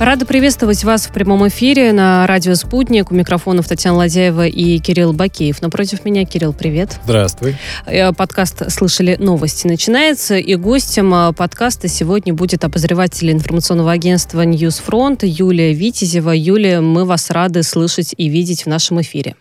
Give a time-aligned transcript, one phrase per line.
[0.00, 3.12] Рада приветствовать вас в прямом эфире на радио «Спутник».
[3.12, 5.62] У микрофонов Татьяна Ладяева и Кирилл Бакеев.
[5.62, 6.98] Напротив меня Кирилл, привет.
[7.04, 7.54] Здравствуй.
[7.86, 15.22] Э, подкаст «Слышали новости» начинается, и гостем э, подкаста сегодня будет обозреватель информационного агентства «Ньюсфронт»
[15.22, 16.32] Юлия Витязева.
[16.32, 19.36] Юлия, мы вас рады слышать и видеть в нашем эфире.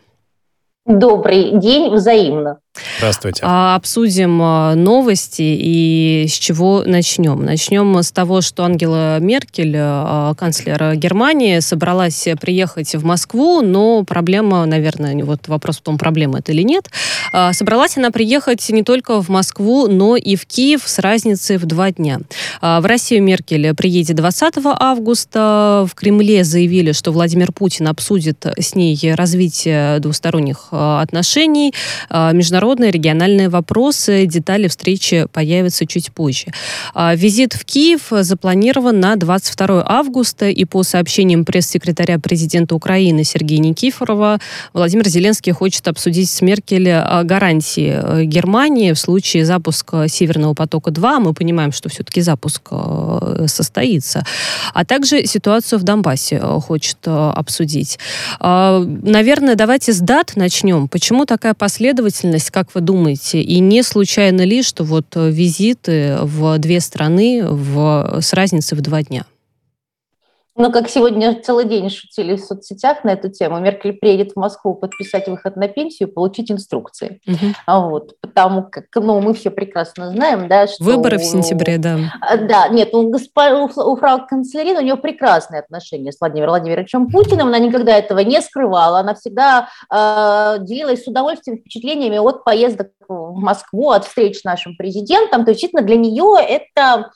[0.85, 2.59] Добрый день, взаимно.
[2.97, 3.41] Здравствуйте.
[3.43, 7.43] А, обсудим а, новости и с чего начнем.
[7.43, 14.65] Начнем с того, что Ангела Меркель, а, канцлер Германии, собралась приехать в Москву, но проблема,
[14.65, 16.89] наверное, вот вопрос в том, проблема это или нет.
[17.51, 21.91] Собралась она приехать не только в Москву, но и в Киев с разницей в два
[21.91, 22.19] дня.
[22.61, 25.87] В Россию Меркель приедет 20 августа.
[25.89, 31.73] В Кремле заявили, что Владимир Путин обсудит с ней развитие двусторонних отношений,
[32.09, 34.25] международных международные, региональные вопросы.
[34.25, 36.47] Детали встречи появятся чуть позже.
[36.93, 43.59] А, визит в Киев запланирован на 22 августа, и по сообщениям пресс-секретаря президента Украины Сергея
[43.59, 44.39] Никифорова,
[44.73, 51.19] Владимир Зеленский хочет обсудить с Меркель а, гарантии э, Германии в случае запуска Северного потока-2.
[51.19, 54.25] Мы понимаем, что все-таки запуск э, состоится.
[54.73, 57.99] А также ситуацию в Донбассе э, хочет обсудить.
[58.39, 60.87] А, наверное, давайте с дат начнем.
[60.87, 62.52] Почему такая последовательность?
[62.53, 68.19] Как вы думаете, и не случайно ли, что вот э, визиты в две страны в,
[68.21, 69.25] с разницей в два дня?
[70.55, 74.75] Ну, как сегодня целый день шутили в соцсетях на эту тему, Меркель приедет в Москву
[74.75, 77.19] подписать выход на пенсию, получить инструкции.
[77.25, 77.79] Угу.
[77.89, 80.83] Вот, потому как, ну, мы все прекрасно знаем, да, что...
[80.83, 81.97] Выборы в сентябре, да.
[82.21, 83.67] А, да, нет, у, госпо...
[83.75, 88.39] у фрау канцлерина у нее прекрасные отношения с Владимиром Владимировичем Путиным, она никогда этого не
[88.39, 94.43] скрывала, она всегда э, делилась с удовольствием впечатлениями от поездок в Москву, от встреч с
[94.43, 97.11] нашим президентом, то есть, действительно, для нее это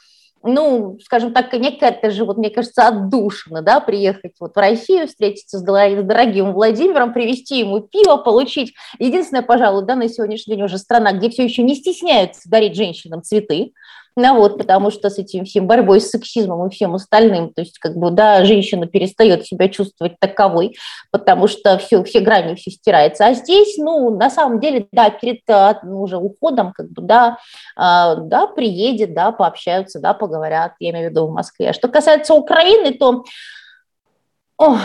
[0.47, 5.59] ну, скажем так, некая, же, вот, мне кажется, отдушина, да, приехать вот в Россию, встретиться
[5.59, 8.73] с дорогим Владимиром, привезти ему пиво, получить.
[8.99, 13.21] Единственное, пожалуй, да, на сегодняшний день уже страна, где все еще не стесняются дарить женщинам
[13.21, 13.73] цветы,
[14.17, 17.77] ну вот, потому что с этим всем борьбой с сексизмом и всем остальным, то есть
[17.77, 20.75] как бы, да, женщина перестает себя чувствовать таковой,
[21.11, 23.27] потому что все, все грани, все стирается.
[23.27, 25.41] А здесь, ну, на самом деле, да, перед
[25.83, 27.37] ну, уже уходом, как бы, да,
[27.75, 31.69] а, да, приедет, да, пообщаются, да, поговорят, я имею в виду в Москве.
[31.69, 33.23] А что касается Украины, то
[34.57, 34.79] Ох,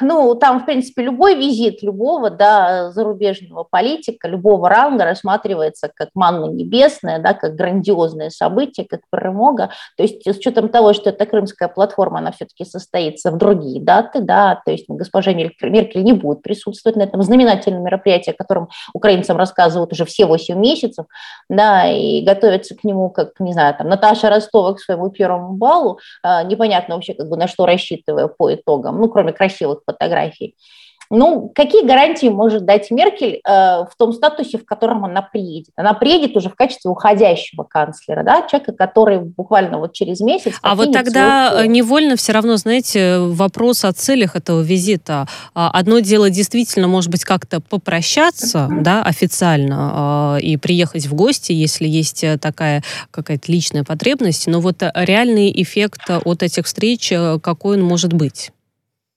[0.00, 6.46] ну, там, в принципе, любой визит любого да, зарубежного политика, любого ранга рассматривается как манна
[6.46, 9.70] небесная, да, как грандиозное событие, как промога.
[9.96, 14.20] То есть с учетом того, что эта крымская платформа, она все-таки состоится в другие даты,
[14.20, 19.36] да, то есть госпожа Меркель не будет присутствовать на этом знаменательном мероприятии, о котором украинцам
[19.36, 21.06] рассказывают уже все 8 месяцев,
[21.48, 25.98] да, и готовятся к нему, как, не знаю, там, Наташа Ростова к своему первому баллу,
[26.22, 30.56] а, непонятно вообще, как бы на что рассчитывая по итогам, ну, кроме красивых фотографий.
[31.14, 35.68] Ну, какие гарантии может дать Меркель э, в том статусе, в котором она приедет?
[35.76, 40.54] Она приедет уже в качестве уходящего канцлера, да, человека, который буквально вот через месяц...
[40.62, 41.68] А вот тогда свой...
[41.68, 45.28] невольно все равно, знаете, вопрос о целях этого визита.
[45.54, 51.52] А, одно дело действительно, может быть, как-то попрощаться, да, официально, э, и приехать в гости,
[51.52, 57.76] если есть такая какая-то личная потребность, но вот реальный эффект от этих встреч, э, какой
[57.76, 58.50] он может быть?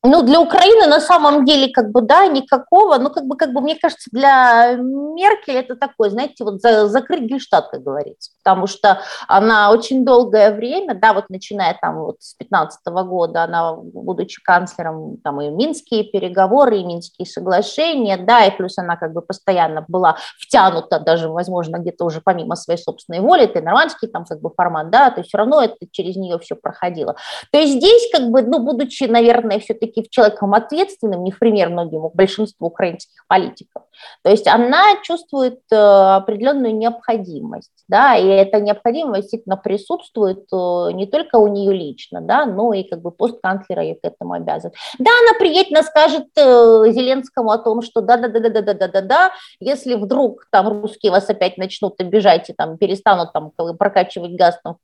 [0.08, 3.62] Ну, для Украины на самом деле, как бы, да, никакого, ну, как бы, как бы,
[3.62, 9.02] мне кажется, для Меркель это такое, знаете, вот за, закрыть гельштадт, как говорится, потому что
[9.28, 15.18] она очень долгое время, да, вот начиная там вот с 15 года, она, будучи канцлером,
[15.24, 20.18] там и минские переговоры, и минские соглашения, да, и плюс она как бы постоянно была
[20.40, 24.92] втянута даже, возможно, где-то уже помимо своей собственной воли, это нормандский там как бы формат,
[24.92, 27.16] да, то есть все равно это через нее все проходило.
[27.52, 31.70] То есть здесь как бы, ну, будучи, наверное, все-таки все-таки человеком ответственным, не в пример
[31.70, 33.84] многим большинству украинских политиков.
[34.24, 41.06] То есть она чувствует э, определенную необходимость, да, и эта необходимость действительно присутствует э, не
[41.06, 44.76] только у нее лично, да, но и как бы постканцлера ее к этому обязывает.
[45.00, 51.30] Да, она приедет, скажет э, Зеленскому о том, что да-да-да-да-да-да-да-да, если вдруг там русские вас
[51.30, 54.78] опять начнут обижать и там перестанут там прокачивать газ там,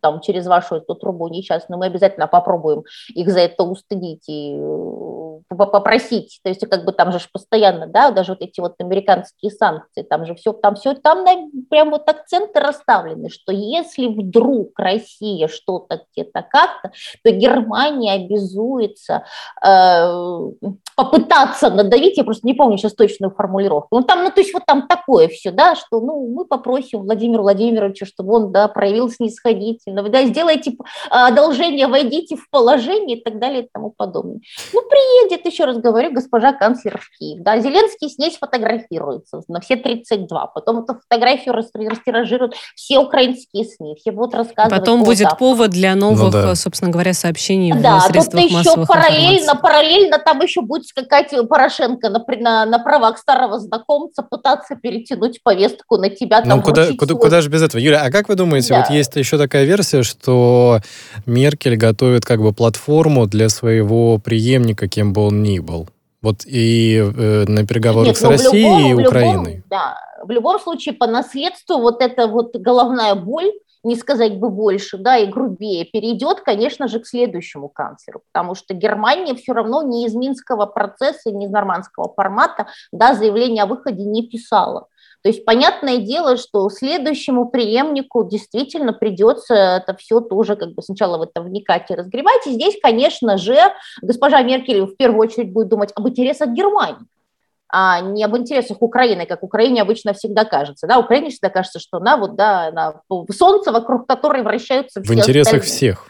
[0.00, 5.23] там через вашу эту трубу несчастную, мы обязательно попробуем их за это устыдить и いう
[5.48, 10.02] попросить, то есть как бы там же постоянно, да, даже вот эти вот американские санкции,
[10.02, 11.24] там же все, там все, там
[11.70, 16.92] прям вот акценты расставлены, что если вдруг Россия что-то где-то как-то,
[17.22, 19.24] то Германия обязуется
[19.64, 20.50] э,
[20.96, 24.64] попытаться надавить, я просто не помню сейчас точную формулировку, ну там, ну то есть вот
[24.66, 30.02] там такое все, да, что ну мы попросим Владимира Владимировича, чтобы он, да, проявил снисходительно,
[30.08, 30.76] да, сделайте
[31.10, 34.40] одолжение, войдите в положение и так далее и тому подобное.
[34.72, 39.60] Ну приедет, еще раз говорю, госпожа канцлер в Киев, да, Зеленский с ней сфотографируется на
[39.60, 44.78] все 32, потом эту фотографию растиражируют все украинские СМИ, все будут рассказывать.
[44.78, 45.34] Потом будет да.
[45.34, 46.54] повод для новых, ну, да.
[46.54, 49.62] собственно говоря, сообщений да, в средствах тут еще параллельно, информации.
[49.62, 55.96] параллельно там еще будет скакать Порошенко на, на, на правах старого знакомца, пытаться перетянуть повестку
[55.96, 56.42] на тебя.
[56.44, 57.80] Ну, куда, куда, куда же без этого?
[57.80, 58.80] Юля, а как вы думаете, да.
[58.80, 60.80] вот есть еще такая версия, что
[61.26, 65.88] Меркель готовит как бы платформу для своего преемника, кем бы он ни был?
[66.20, 69.54] Вот и э, на переговорах Нет, с Россией любом, и Украиной.
[69.56, 73.52] Любом, да, в любом случае по наследству вот эта вот головная боль,
[73.82, 78.72] не сказать бы больше, да, и грубее, перейдет, конечно же, к следующему канцлеру, потому что
[78.72, 84.04] Германия все равно не из Минского процесса, не из нормандского формата, да, заявление о выходе
[84.04, 84.88] не писала.
[85.24, 91.16] То есть понятное дело, что следующему преемнику действительно придется это все тоже как бы сначала
[91.16, 92.46] в это вникать и разгребать.
[92.46, 93.56] И здесь, конечно же,
[94.02, 97.06] госпожа Меркель в первую очередь будет думать об интересах Германии
[97.76, 100.86] а не об интересах Украины, как Украине обычно всегда кажется.
[100.86, 103.00] Да, Украине всегда кажется, что она вот, да, она
[103.32, 105.66] солнце, вокруг которой вращаются все В интересах остальные.
[105.66, 106.06] всех.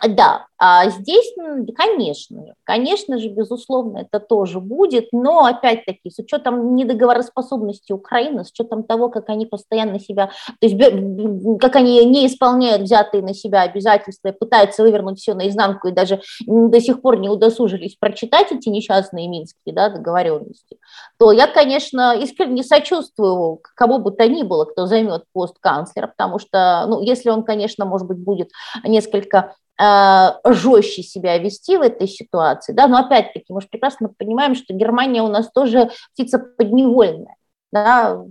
[0.00, 1.34] Да, а здесь,
[1.76, 8.50] конечно же, конечно же, безусловно, это тоже будет, но опять-таки с учетом недоговороспособности Украины, с
[8.50, 10.30] учетом того, как они постоянно себя,
[10.60, 10.76] то есть
[11.60, 16.80] как они не исполняют взятые на себя обязательства пытаются вывернуть все наизнанку и даже до
[16.80, 20.78] сих пор не удосужились прочитать эти несчастные минские да, договоренности,
[21.18, 26.38] то я, конечно, искренне сочувствую кому бы то ни было, кто займет пост канцлера, потому
[26.38, 28.50] что, ну, если он, конечно, может быть, будет
[28.84, 34.74] несколько жестче себя вести в этой ситуации, да, но опять-таки мы же прекрасно понимаем, что
[34.74, 37.36] Германия у нас тоже птица подневольная,
[37.72, 38.22] да,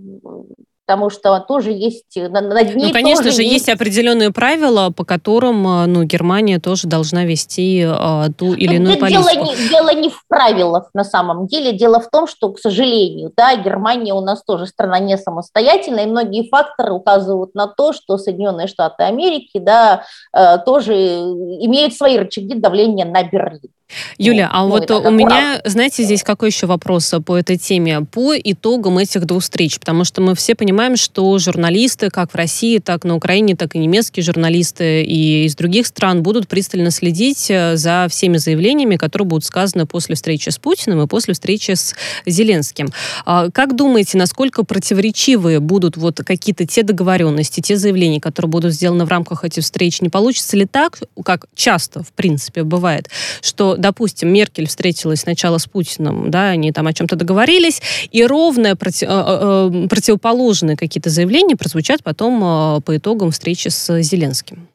[0.86, 3.52] потому что тоже есть над ней Ну, конечно же, есть...
[3.52, 8.98] есть определенные правила, по которым э, ну, Германия тоже должна вести э, ту или иную
[8.98, 9.22] политику.
[9.22, 13.32] Дело не, дело не в правилах на самом деле, дело в том, что, к сожалению,
[13.36, 18.18] да, Германия у нас тоже страна не самостоятельная, и многие факторы указывают на то, что
[18.18, 20.04] Соединенные Штаты Америки, да,
[20.36, 23.70] э, тоже имеют свои рычаги давления на Берлин.
[24.18, 28.00] Юля, а ну, вот у меня, знаете, здесь какой еще вопрос по этой теме?
[28.02, 32.78] По итогам этих двух встреч, потому что мы все понимаем, что журналисты, как в России,
[32.78, 37.76] так на Украине, так и немецкие журналисты и из других стран будут пристально следить э,
[37.76, 41.94] за всеми заявлениями, которые будут сказаны после встречи с Путиным и после встречи с
[42.26, 42.88] Зеленским.
[43.24, 49.04] А как думаете, насколько противоречивые будут вот какие-то те договоренности, те заявления, которые будут сделаны
[49.04, 50.00] в рамках этих встреч?
[50.00, 53.08] Не получится ли так, как часто, в принципе, бывает,
[53.40, 58.74] что допустим, Меркель встретилась сначала с Путиным, да, они там о чем-то договорились, и ровно
[58.76, 64.68] против, э, э, противоположные какие-то заявления прозвучат потом э, по итогам встречи с Зеленским.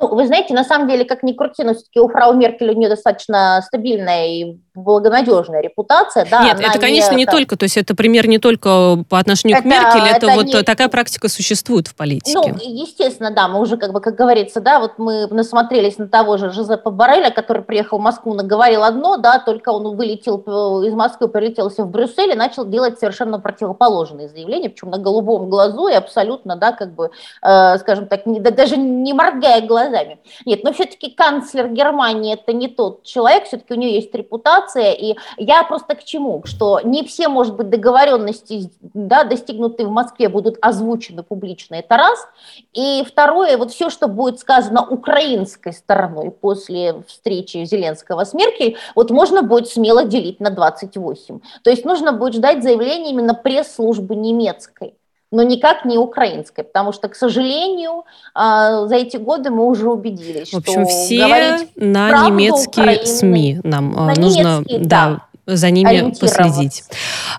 [0.00, 2.74] Ну, вы знаете, на самом деле, как ни крути, но все-таки у фрау Меркель у
[2.74, 6.26] нее достаточно стабильная и благонадежная репутация.
[6.30, 9.58] Да, Нет, это, конечно, не, не только, то есть это пример не только по отношению
[9.58, 10.62] это, к Меркель, это, это вот не...
[10.62, 12.32] такая практика существует в политике.
[12.34, 16.36] Ну, естественно, да, мы уже, как бы, как говорится, да, вот мы насмотрелись на того
[16.36, 20.38] же Жозепа Барреля, который приехал в Москву, наговорил одно, да, только он вылетел
[20.82, 25.88] из Москвы, прилетелся в Брюссель и начал делать совершенно противоположные заявления, причем на голубом глазу
[25.88, 27.10] и абсолютно, да, как бы,
[27.42, 30.18] э, скажем так, не, да, даже не моргая глазами, глазами.
[30.44, 35.16] Нет, но все-таки канцлер Германии это не тот человек, все-таки у нее есть репутация, и
[35.36, 40.58] я просто к чему, что не все, может быть, договоренности, да, достигнутые в Москве, будут
[40.60, 42.26] озвучены публично, это раз,
[42.72, 49.10] и второе, вот все, что будет сказано украинской стороной после встречи Зеленского с Меркель, вот
[49.10, 51.40] можно будет смело делить на 28.
[51.62, 54.94] То есть нужно будет ждать заявления именно пресс-службы немецкой
[55.30, 58.04] но никак не украинской, потому что, к сожалению,
[58.34, 63.60] а, за эти годы мы уже убедились, В общем, что все на немецкие Украины, СМИ
[63.62, 66.84] нам а, на нужно, да, да за ними последить.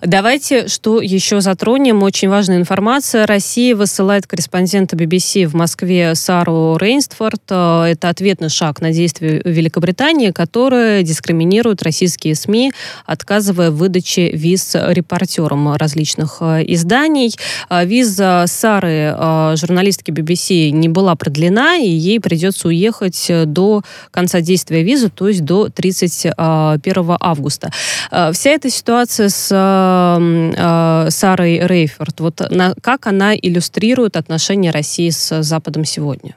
[0.02, 2.04] Давайте, что еще затронем.
[2.04, 3.28] Очень важная информация.
[3.28, 7.42] Россия высылает корреспондента BBC в Москве Сару Рейнстфорд.
[7.50, 12.72] Э, это ответный шаг на действия Великобритании, которая дискриминирует российские СМИ,
[13.06, 17.36] отказывая в выдаче виз репортерам различных э, изданий.
[17.70, 19.16] Э, виза Сары,
[19.56, 25.44] журналистки BBC, не была продлена, и ей придется уехать до конца действия визы, то есть
[25.44, 27.72] до 31 августа.
[28.12, 32.42] Э, вся эта ситуация с э, э, Сарой Рейфорд, вот
[32.82, 36.36] как она иллюстрирует отношения России с Западом сегодня?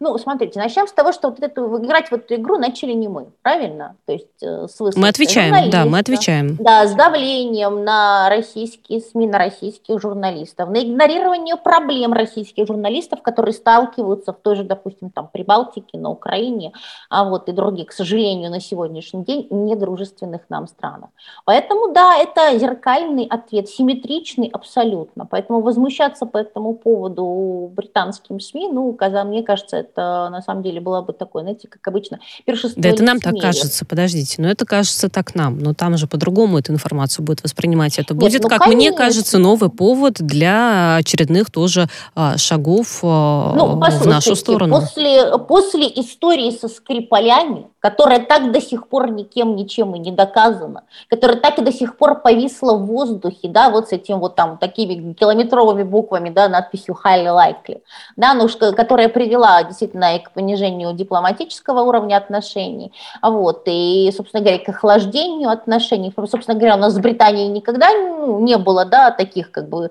[0.00, 3.28] Ну, смотрите, начнем с того, что вот эту, играть в эту игру начали не мы,
[3.42, 3.96] правильно?
[4.06, 6.56] То есть э, с Мы отвечаем, да, мы отвечаем.
[6.56, 13.54] Да, с давлением на российские СМИ, на российских журналистов, на игнорирование проблем российских журналистов, которые
[13.54, 16.72] сталкиваются в той же, допустим, там, Прибалтике, на Украине,
[17.08, 21.10] а вот и других, к сожалению, на сегодняшний день недружественных нам странах.
[21.44, 25.24] Поэтому, да, это зеркальный ответ, симметричный абсолютно.
[25.24, 31.02] Поэтому возмущаться по этому поводу британским СМИ, ну, мне кажется, это на самом деле было
[31.02, 35.08] бы такое, знаете, как обычно, пиршество Да это нам так кажется, подождите, но это кажется
[35.08, 37.98] так нам, но там же по-другому эту информацию будет воспринимать.
[37.98, 38.76] Это будет, Нет, ну, как конечно.
[38.76, 44.80] мне кажется, новый повод для очередных тоже а, шагов а, ну, в нашу сторону.
[44.80, 50.84] После, после истории со Скрипалями, которая так до сих пор никем ничем и не доказана,
[51.08, 54.58] которая так и до сих пор повисла в воздухе, да, вот с этим вот там
[54.58, 57.80] такими километровыми буквами, да, надписью highly likely,
[58.16, 64.64] да, ну, которая привела действительно и к понижению дипломатического уровня отношений, вот, и, собственно говоря,
[64.64, 66.12] к охлаждению отношений.
[66.16, 69.90] Собственно говоря, у нас с Британией никогда ну, не было, да, таких как бы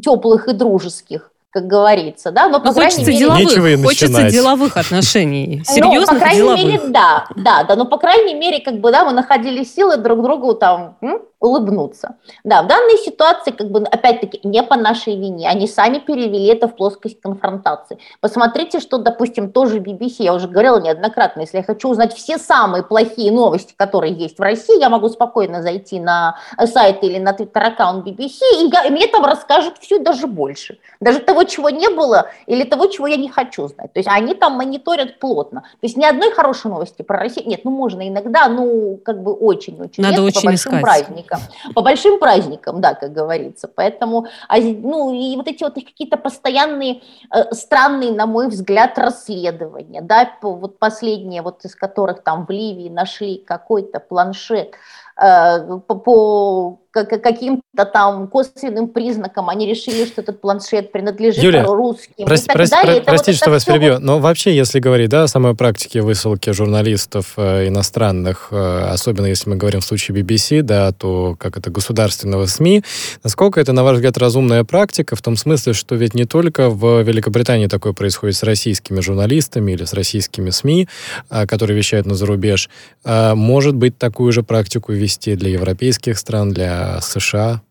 [0.00, 3.16] теплых и дружеских как говорится, да, но, по но хочется мере...
[3.16, 6.64] деловых, хочется деловых отношений, серьезных ну, по крайней деловых.
[6.64, 10.22] мере, да, да, да, но, по крайней мере, как бы, да, мы находили силы друг
[10.22, 12.16] другу там м, улыбнуться.
[12.44, 16.68] Да, в данной ситуации, как бы, опять-таки, не по нашей вине, они сами перевели это
[16.68, 17.98] в плоскость конфронтации.
[18.20, 22.82] Посмотрите, что, допустим, тоже BBC, я уже говорила неоднократно, если я хочу узнать все самые
[22.82, 26.36] плохие новости, которые есть в России, я могу спокойно зайти на
[26.66, 30.78] сайт или на твиттер-аккаунт BBC, и, я, и мне там расскажут все даже больше.
[31.00, 33.92] Даже того, чего не было, или того, чего я не хочу знать.
[33.92, 35.62] То есть они там мониторят плотно.
[35.62, 39.32] То есть ни одной хорошей новости про Россию, нет, ну можно иногда, ну как бы
[39.32, 40.02] очень-очень.
[40.02, 40.82] Надо очень по большим искать.
[40.82, 41.40] праздникам.
[41.74, 43.68] По большим праздникам, да, как говорится.
[43.68, 50.02] Поэтому, а ну и вот эти вот какие-то постоянные э, странные, на мой взгляд, расследования,
[50.02, 54.74] да, вот последние, вот из которых там в Ливии нашли какой-то планшет,
[55.18, 62.24] Э, по, по каким-то там косвенным признакам они решили, что этот планшет принадлежит Юлия, русским.
[62.24, 63.72] Прости, прости, про, простите, вот что вас все...
[63.72, 69.26] перебью, но вообще, если говорить да, о самой практике высылки журналистов э, иностранных, э, особенно
[69.26, 72.82] если мы говорим в случае BBC, да, то как это государственного СМИ,
[73.22, 77.02] насколько это, на ваш взгляд, разумная практика, в том смысле, что ведь не только в
[77.02, 80.88] Великобритании такое происходит с российскими журналистами или с российскими СМИ,
[81.30, 82.70] э, которые вещают на зарубеж,
[83.04, 87.62] э, может быть такую же практику вести для европейских стран, для США?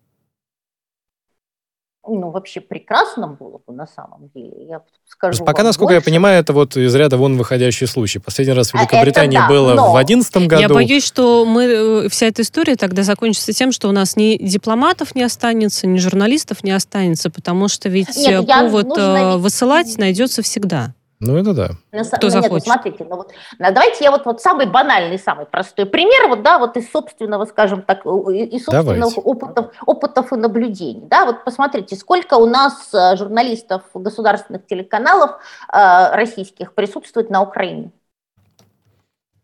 [2.07, 4.67] ну, вообще прекрасно было бы на самом деле.
[4.67, 6.07] Я скажу пока, насколько больше.
[6.07, 8.19] я понимаю, это вот из ряда вон выходящий случай.
[8.19, 9.91] Последний раз в а Великобритании да, было но...
[9.91, 10.61] в 2011 году.
[10.61, 14.37] Я боюсь, что мы, э, вся эта история тогда закончится тем, что у нас ни
[14.37, 19.01] дипломатов не останется, ни журналистов не останется, потому что ведь Нет, повод нужно...
[19.01, 20.93] Э, высылать найдется всегда.
[21.21, 21.69] Ну, это да.
[21.93, 25.85] На, Кто ну, нет, смотрите, ну вот, давайте я вот, вот самый банальный, самый простой
[25.85, 31.25] пример, вот, да, вот из собственного, скажем так, из собственных опытов, опытов и наблюдений, да,
[31.25, 35.39] вот посмотрите, сколько у нас э, журналистов государственных телеканалов
[35.71, 37.91] э, российских присутствует на Украине.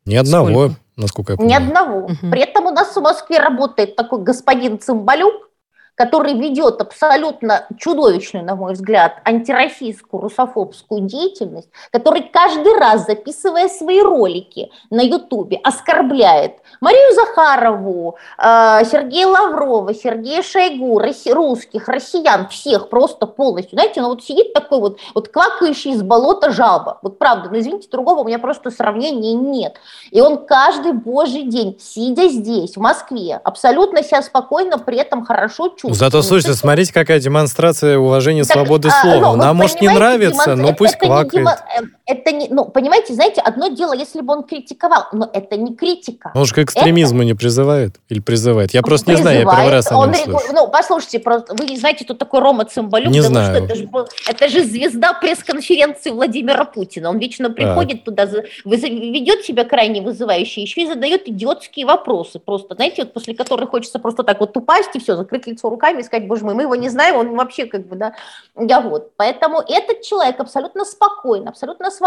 [0.06, 0.76] Ни одного, сколько?
[0.98, 1.62] насколько я понимаю.
[1.62, 1.98] Ни одного.
[2.06, 2.32] Угу.
[2.32, 5.51] При этом у нас в Москве работает такой господин Цымбалюк,
[5.96, 14.02] который ведет абсолютно чудовищную, на мой взгляд, антироссийскую, русофобскую деятельность, который каждый раз, записывая свои
[14.02, 21.00] ролики на Ютубе, оскорбляет Марию Захарову, э, Сергея Лаврова, Сергея Шойгу,
[21.32, 23.78] русских, россиян, всех просто полностью.
[23.78, 27.00] Знаете, ну вот сидит такой вот, вот квакающий из болота жаба.
[27.02, 29.76] Вот правда, ну извините, другого у меня просто сравнения нет.
[30.12, 35.70] И он каждый божий день, сидя здесь, в Москве, абсолютно себя спокойно, при этом хорошо
[35.82, 39.32] чувствует Зато, слушайте, смотрите, какая демонстрация уважения так, свободы а, слова.
[39.32, 41.48] Ну, Нам, может, не нравится, но пусть это квакает.
[41.48, 45.76] Не, это не, ну, понимаете, знаете, одно дело, если бы он критиковал, но это не
[45.76, 46.32] критика.
[46.36, 47.26] Он же к экстремизму это...
[47.26, 48.74] не призывает или призывает?
[48.74, 50.54] Я просто призывает, не знаю, я первый раз о нем он слышу.
[50.54, 53.12] Ну, послушайте, просто, вы не знаете, кто такой Рома Цымбалюк?
[53.12, 53.56] Не знаю.
[53.56, 53.90] Что это, же,
[54.28, 57.10] это же звезда пресс-конференции Владимира Путина.
[57.10, 58.06] Он вечно приходит а.
[58.06, 58.26] туда,
[58.66, 62.40] ведет себя крайне вызывающе, еще и задает идиотские вопросы.
[62.40, 66.02] Просто, знаете, вот после которых хочется просто так вот упасть и все, закрыть лицо руками
[66.02, 68.14] и сказать, боже мой, мы его не знаем, он вообще как бы, да,
[68.60, 69.12] я вот.
[69.16, 72.01] Поэтому этот человек абсолютно спокойно, абсолютно свободно,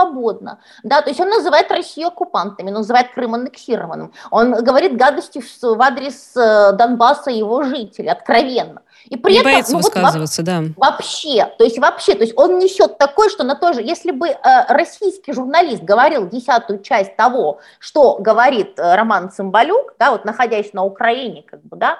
[0.83, 6.37] да, то есть он называет Россию оккупантами, называет Крым аннексированным, он говорит гадости в адрес
[6.37, 8.83] э, Донбасса и его жителей, откровенно.
[9.07, 10.63] И при не этом, боится ну, высказываться, вот, да.
[10.77, 14.29] Вообще, то есть вообще, то есть он несет такое, что на то же, если бы
[14.29, 14.37] э,
[14.69, 20.85] российский журналист говорил десятую часть того, что говорит э, Роман Цымбалюк, да, вот находясь на
[20.85, 21.99] Украине, как бы, да,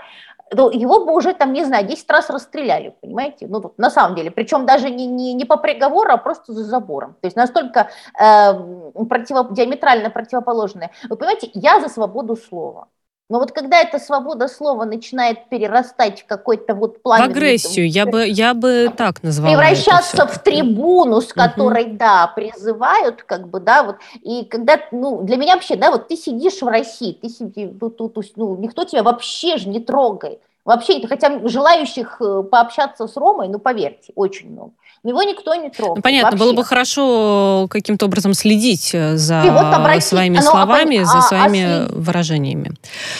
[0.51, 3.47] то его бы уже там, не знаю, 10 раз расстреляли, понимаете?
[3.49, 7.15] Ну, на самом деле, причем даже не, не, не по приговору, а просто за забором.
[7.21, 10.91] То есть настолько э, противо, диаметрально противоположные.
[11.09, 12.89] Вы понимаете, я за свободу слова.
[13.31, 17.23] Но вот когда эта свобода слова начинает перерастать в какой-то вот план...
[17.23, 21.97] В агрессию, я бы, я бы так назвала Превращаться в трибуну, с которой, угу.
[21.97, 26.17] да, призывают, как бы, да, вот, и когда, ну, для меня вообще, да, вот ты
[26.17, 30.41] сидишь в России, ты сидишь, тут, тут, ну, никто тебя вообще же не трогает.
[30.65, 34.73] Вообще, хотя желающих э, пообщаться с Ромой, ну, поверьте, очень много
[35.05, 35.97] его никто не трогал.
[35.97, 36.45] Ну, понятно, вообще.
[36.45, 41.21] было бы хорошо каким-то образом следить э, за вот обратить, своими оно, словами, а, за
[41.21, 41.91] своими а след...
[41.93, 42.71] выражениями.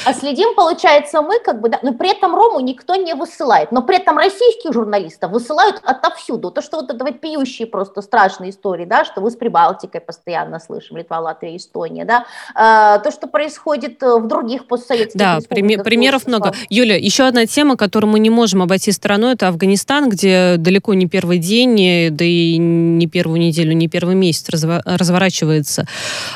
[0.07, 3.83] А следим, получается, мы как бы, да, но при этом Рому никто не высылает, но
[3.83, 6.51] при этом российских журналистов высылают отовсюду.
[6.51, 10.61] То, что вот это вот пьющие просто страшные истории, да, что вы с Прибалтикой постоянно
[10.61, 12.25] слышим, Литва, Латвия, Эстония, да,
[12.55, 16.55] а, то, что происходит э, в других постсоветских Да, примеров много.
[16.71, 21.07] Юля, еще одна тема, которую мы не можем обойти стороной, это Афганистан, где далеко не
[21.07, 21.75] первый день
[22.15, 25.89] да и не первую неделю, не первый месяц разворачивается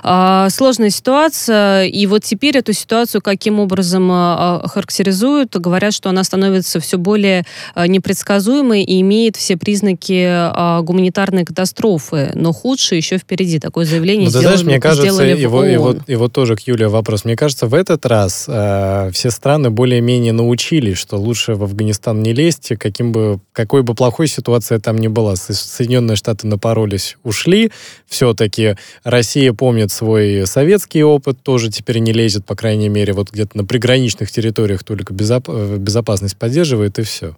[0.02, 1.84] а, сложная ситуация.
[1.84, 5.54] И вот теперь эту ситуацию каким образом а, характеризуют?
[5.54, 12.32] Говорят, что она становится все более а, непредсказуемой и имеет все признаки гуманитарной катастрофы.
[12.34, 13.60] Но худшее еще впереди.
[13.60, 17.24] Такое заявление ну, сделали, знаешь, мне кажется, его, его, его тоже к Юле вопрос.
[17.24, 22.32] Мне кажется, в этот раз э, все страны более-менее научились, что лучше в Афганистан не
[22.32, 25.36] лезть, каким бы, какой бы плохой ситуация там ни была.
[25.36, 27.70] Соединенные Штаты напоролись, ушли.
[28.06, 33.56] Все-таки Россия помнит свой советский опыт, тоже теперь не лезет, по крайней мере, вот где-то
[33.56, 35.14] на приграничных территориях только.
[35.14, 37.36] Э, безопасность поддерживает, и все.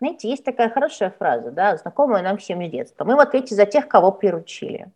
[0.00, 3.04] Знаете, есть такая хорошая фраза, да, знакомая нам всем с детства.
[3.04, 4.90] Мы в ответе за тех, кого приручили.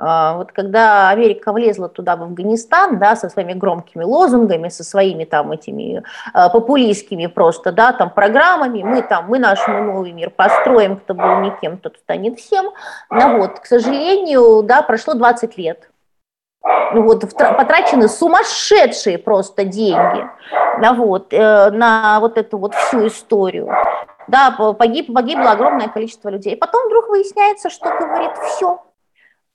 [0.00, 5.24] А, вот когда Америка влезла туда, в Афганистан, да, со своими громкими лозунгами, со своими
[5.24, 10.98] там этими э, популистскими просто, да, там программами, мы там, мы наш новый мир построим,
[10.98, 12.70] кто был никем, тот станет всем.
[13.10, 15.90] Ну вот, к сожалению, да, прошло 20 лет.
[16.94, 20.28] Ну вот, потрачены сумасшедшие просто деньги
[20.80, 23.68] да, вот, э, на вот эту вот всю историю.
[24.28, 26.56] Да, погиб, погибло огромное количество людей.
[26.56, 28.82] Потом вдруг выясняется, что говорит все,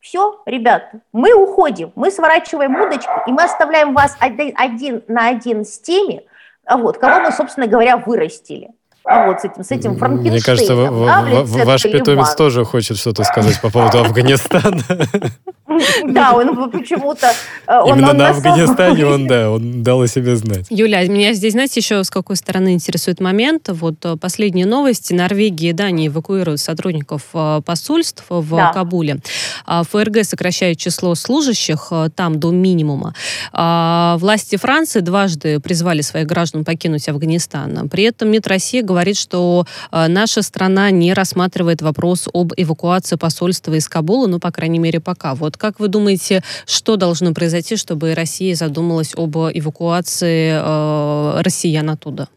[0.03, 5.63] все, ребят, мы уходим, мы сворачиваем удочки, и мы оставляем вас один, один на один
[5.63, 6.27] с теми,
[6.69, 8.71] вот, кого мы, собственно говоря, вырастили.
[9.05, 10.33] А вот с этим, с этим Франкенштейном.
[10.33, 14.81] Мне кажется, да, ваш питомец тоже хочет что-то сказать по поводу Афганистана.
[16.05, 17.31] Да, он почему-то...
[17.67, 20.67] Э, Именно на Афганистане он, да, он дал о себе знать.
[20.69, 23.69] Юля, меня здесь, знаете, еще с какой стороны интересует момент.
[23.69, 25.13] Вот э, последние новости.
[25.13, 29.17] Норвегия и Дания эвакуируют сотрудников э, посольств в Кабуле.
[29.65, 33.15] А ФРГ сокращает число служащих там до минимума.
[33.51, 37.89] А власти Франции дважды призвали своих граждан покинуть Афганистан.
[37.89, 43.87] При этом МИД России говорит, что наша страна не рассматривает вопрос об эвакуации посольства из
[43.87, 45.35] Кабула, ну, по крайней мере, пока.
[45.35, 52.27] Вот как вы думаете, что должно произойти, чтобы Россия задумалась об эвакуации э, россиян оттуда?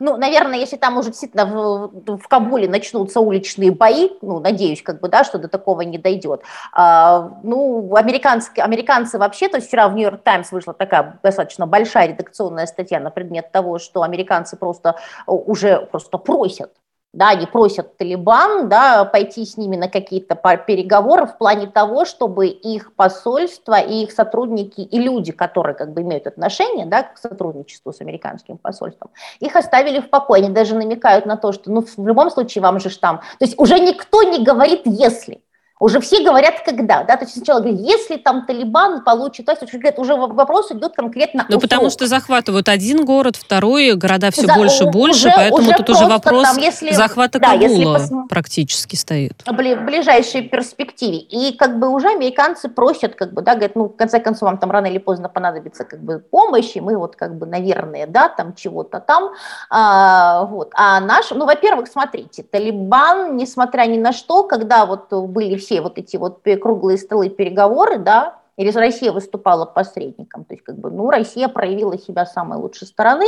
[0.00, 5.00] Ну, наверное, если там уже действительно в, в Кабуле начнутся уличные бои, ну, надеюсь, как
[5.00, 6.42] бы, да, что до такого не дойдет.
[6.72, 12.08] А, ну, американские, американцы вообще, то есть вчера в Нью-Йорк Таймс вышла такая достаточно большая
[12.08, 16.72] редакционная статья на предмет того, что американцы просто уже просто просят
[17.12, 20.34] да, они просят Талибан, да, пойти с ними на какие-то
[20.66, 26.02] переговоры в плане того, чтобы их посольство и их сотрудники и люди, которые как бы
[26.02, 30.42] имеют отношение, да, к сотрудничеству с американским посольством, их оставили в покое.
[30.42, 33.58] Они даже намекают на то, что, ну, в любом случае вам же там, то есть
[33.58, 35.42] уже никто не говорит «если»,
[35.82, 39.62] Уже все говорят, когда, да, то есть сначала говорят, если там Талибан получит власть,
[39.98, 44.84] уже вопрос идет конкретно Ну, потому что захватывают один город, второй, города все За, больше
[44.84, 48.12] и больше, уже, поэтому уже тут уже вопрос там, если, захвата да, Кабула если пос...
[48.28, 49.42] практически стоит.
[49.44, 51.18] В ближайшей перспективе.
[51.18, 54.58] И как бы уже американцы просят, как бы, да, говорят, ну, в конце концов, вам
[54.58, 58.28] там рано или поздно понадобится как бы помощь, и мы вот как бы, наверное, да,
[58.28, 59.32] там чего-то там,
[59.68, 60.70] а, вот.
[60.74, 65.80] А наш, ну, во-первых, смотрите, Талибан, несмотря ни на что, когда вот были все все
[65.80, 70.90] вот эти вот круглые столы переговоры, да, или Россия выступала посредником, то есть как бы,
[70.90, 73.24] ну, Россия проявила себя с самой лучшей стороны,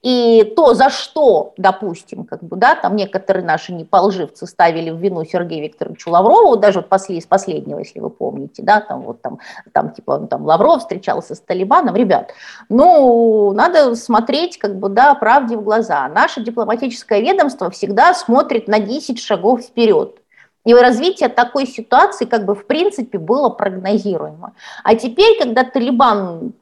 [0.00, 5.26] и то, за что, допустим, как бы, да, там некоторые наши неполживцы ставили в вину
[5.26, 9.40] Сергею Викторовичу Лаврову, даже вот после, из последнего, если вы помните, да, там вот там,
[9.72, 12.32] там типа, ну, там Лавров встречался с Талибаном, ребят,
[12.70, 16.08] ну, надо смотреть, как бы, да, правде в глаза.
[16.08, 20.21] Наше дипломатическое ведомство всегда смотрит на 10 шагов вперед,
[20.64, 24.54] и развитие такой ситуации как бы в принципе было прогнозируемо.
[24.84, 26.52] А теперь, когда Талибан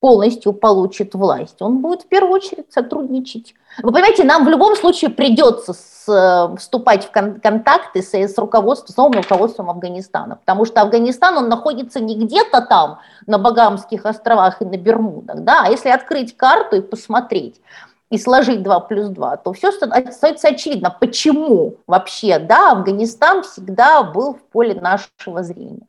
[0.00, 3.54] полностью получит власть, он будет в первую очередь сотрудничать.
[3.82, 8.38] Вы понимаете, нам в любом случае придется с, э, вступать в кон- контакты с, с
[8.38, 14.06] руководством, с новым руководством Афганистана, потому что Афганистан, он находится не где-то там, на Багамских
[14.06, 17.60] островах и на Бермудах, да, а если открыть карту и посмотреть,
[18.10, 24.34] и сложить 2 плюс 2, то все становится очевидно, почему вообще да, Афганистан всегда был
[24.34, 25.86] в поле нашего зрения.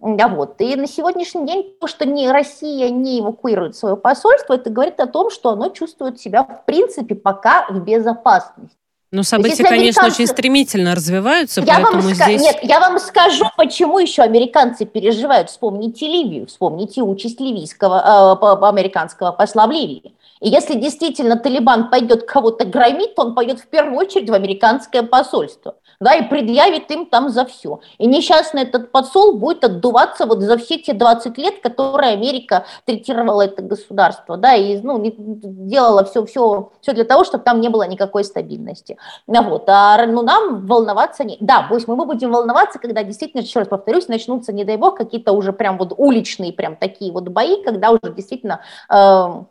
[0.00, 0.60] Да, вот.
[0.60, 5.06] И на сегодняшний день то, что ни Россия не эвакуирует свое посольство, это говорит о
[5.06, 8.76] том, что оно чувствует себя в принципе пока в безопасности.
[9.12, 12.40] Ну, события, конечно, очень стремительно развиваются, я поэтому вам здесь...
[12.40, 15.50] Нет, я вам скажу, почему еще американцы переживают.
[15.50, 20.14] Вспомните Ливию, вспомните участь ливийского, э, американского посла в Ливии.
[20.42, 25.04] И если действительно Талибан пойдет кого-то громить, то он пойдет в первую очередь в американское
[25.04, 27.78] посольство, да, и предъявит им там за все.
[27.98, 33.42] И несчастный этот посол будет отдуваться вот за все те 20 лет, которые Америка третировала
[33.42, 37.86] это государство, да, и ну, делала все, все, все для того, чтобы там не было
[37.86, 38.98] никакой стабильности.
[39.28, 41.36] Ну, вот, а ну, нам волноваться не...
[41.38, 45.30] Да, пусть мы будем волноваться, когда действительно, еще раз повторюсь, начнутся, не дай бог, какие-то
[45.30, 49.44] уже прям вот уличные прям такие вот бои, когда уже действительно э,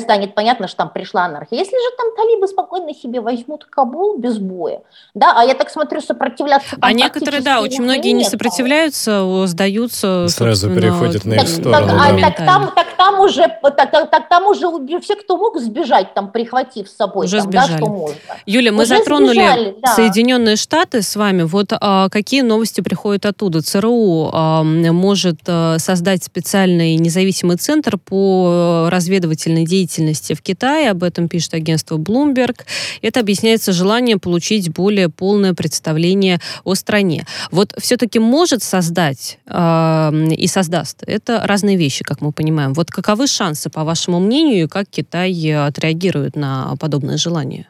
[0.00, 1.58] станет понятно, что там пришла анархия.
[1.58, 4.80] Если же там талибы спокойно себе возьмут Кабул без боя,
[5.12, 10.28] да, а я так смотрю, сопротивляться А некоторые, да, очень многие не сопротивляются, сдаются.
[10.28, 11.72] Сразу переходят на их сторону.
[11.72, 12.04] Так, да.
[12.04, 13.42] а, так, там, так там уже,
[13.76, 14.66] так, так, там уже
[15.00, 17.70] все, кто мог сбежать, там прихватив с собой, уже там, сбежали.
[17.72, 18.16] да, что можно.
[18.46, 19.94] Юля, мы уже затронули сбежали, да.
[19.94, 21.42] Соединенные Штаты с вами.
[21.42, 23.60] Вот а, какие новости приходят оттуда?
[23.60, 31.02] ЦРУ а, может а, создать специальный независимый центр по разведывательной деятельности деятельности в Китае, об
[31.02, 32.56] этом пишет агентство Bloomberg.
[33.02, 37.26] Это объясняется желанием получить более полное представление о стране.
[37.50, 41.02] Вот все-таки может создать э, и создаст.
[41.06, 42.72] Это разные вещи, как мы понимаем.
[42.74, 47.66] Вот каковы шансы, по вашему мнению, и как Китай отреагирует на подобное желание?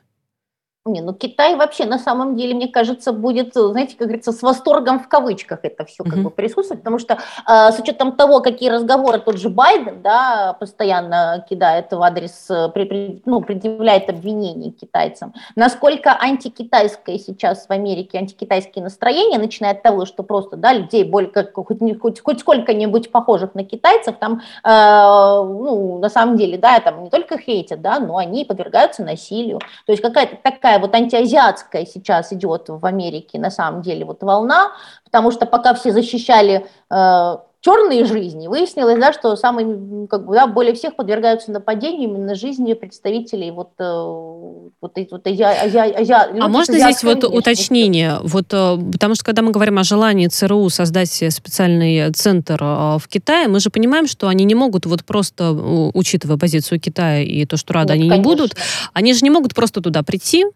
[0.85, 4.99] Не, ну Китай вообще на самом деле, мне кажется, будет, знаете, как говорится, с восторгом
[4.99, 6.23] в кавычках это все как mm-hmm.
[6.23, 7.19] бы присутствовать, потому что
[7.49, 12.69] э, с учетом того, какие разговоры тот же Байден, да, постоянно кидает в адрес, э,
[12.75, 19.85] при, при, ну, предъявляет обвинения китайцам, насколько антикитайское сейчас в Америке, антикитайские настроения, начиная от
[19.85, 24.41] того, что просто, да, людей более, как, хоть, хоть, хоть сколько-нибудь похожих на китайцев, там,
[24.65, 29.61] э, ну, на самом деле, да, там не только хейтят, да, но они подвергаются насилию,
[29.87, 34.23] то есть какая-то такая такая вот антиазиатская сейчас идет в Америке на самом деле вот
[34.23, 34.73] волна,
[35.05, 40.49] потому что пока все защищали э, черные жизни, выяснилось, да, что самые, как бы, да,
[40.49, 46.49] более всех подвергаются нападению именно жизни представителей вот, э, вот, вот ази, ази, ази, А
[46.49, 48.19] можно здесь вот уточнение?
[48.25, 53.07] Вот, э, потому что когда мы говорим о желании ЦРУ создать специальный центр э, в
[53.09, 57.57] Китае, мы же понимаем, что они не могут вот просто, учитывая позицию Китая и то,
[57.57, 58.17] что рады вот, они конечно.
[58.17, 58.57] не будут,
[58.93, 60.47] они же не могут просто туда прийти,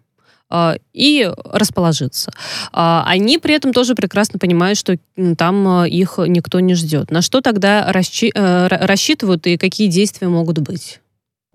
[0.92, 2.30] и расположиться.
[2.72, 4.96] А, они при этом тоже прекрасно понимают, что
[5.36, 7.10] там а, их никто не ждет.
[7.10, 11.00] На что тогда расчи- э, рассчитывают и какие действия могут быть?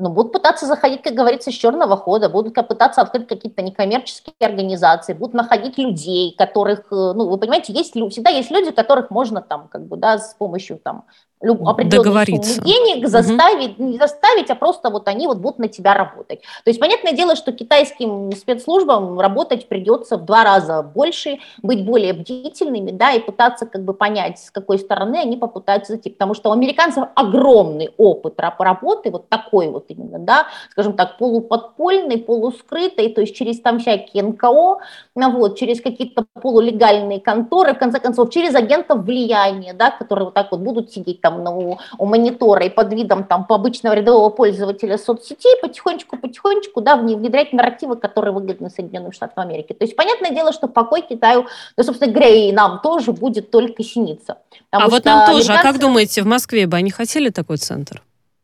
[0.02, 5.14] ну, будут пытаться заходить, как говорится, с черного хода, будут пытаться открыть какие-то некоммерческие организации,
[5.14, 9.68] будут находить людей, которых, э, ну, вы понимаете, есть, всегда есть люди, которых можно там,
[9.68, 11.06] как бы, да, с помощью там
[11.42, 13.90] определенную сумму денег заставить, угу.
[13.90, 16.42] не заставить, а просто вот они вот будут на тебя работать.
[16.64, 22.14] То есть понятное дело, что китайским спецслужбам работать придется в два раза больше, быть более
[22.14, 26.50] бдительными, да, и пытаться как бы понять, с какой стороны они попытаются зайти, потому что
[26.50, 33.22] у американцев огромный опыт работы, вот такой вот именно, да, скажем так, полуподпольный, полускрытый, то
[33.22, 34.80] есть через там всякие НКО,
[35.16, 40.34] ну вот, через какие-то полулегальные конторы, в конце концов, через агентов влияния, да, которые вот
[40.34, 44.30] так вот будут сидеть там там ну, у монитора и под видом там обычного рядового
[44.30, 49.74] пользователя соцсетей потихонечку-потихонечку да, внедрять нарративы, которые выгодны Соединенным Штатам Америки.
[49.74, 51.46] То есть понятное дело, что покой Китаю,
[51.78, 54.38] да, собственно говоря, и нам тоже будет только сниться.
[54.72, 55.54] А вот нам тоже.
[55.54, 58.02] А как думаете, в Москве бы они хотели такой центр?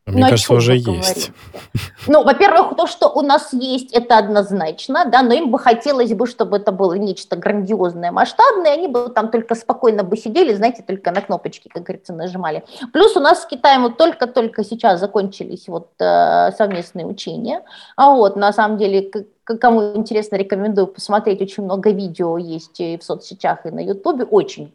[0.08, 1.32] Мне ну, кажется, уже есть.
[2.10, 6.26] Ну, во-первых, то, что у нас есть, это однозначно, да, но им бы хотелось бы,
[6.26, 11.12] чтобы это было нечто грандиозное, масштабное, они бы там только спокойно бы сидели, знаете, только
[11.12, 12.63] на кнопочки, как говорится, нажимали.
[12.93, 17.63] Плюс у нас с Китаем вот только-только сейчас закончились вот э, совместные учения,
[17.98, 19.12] а вот, на самом деле,
[19.43, 24.72] кому интересно, рекомендую посмотреть, очень много видео есть и в соцсетях, и на ютубе, очень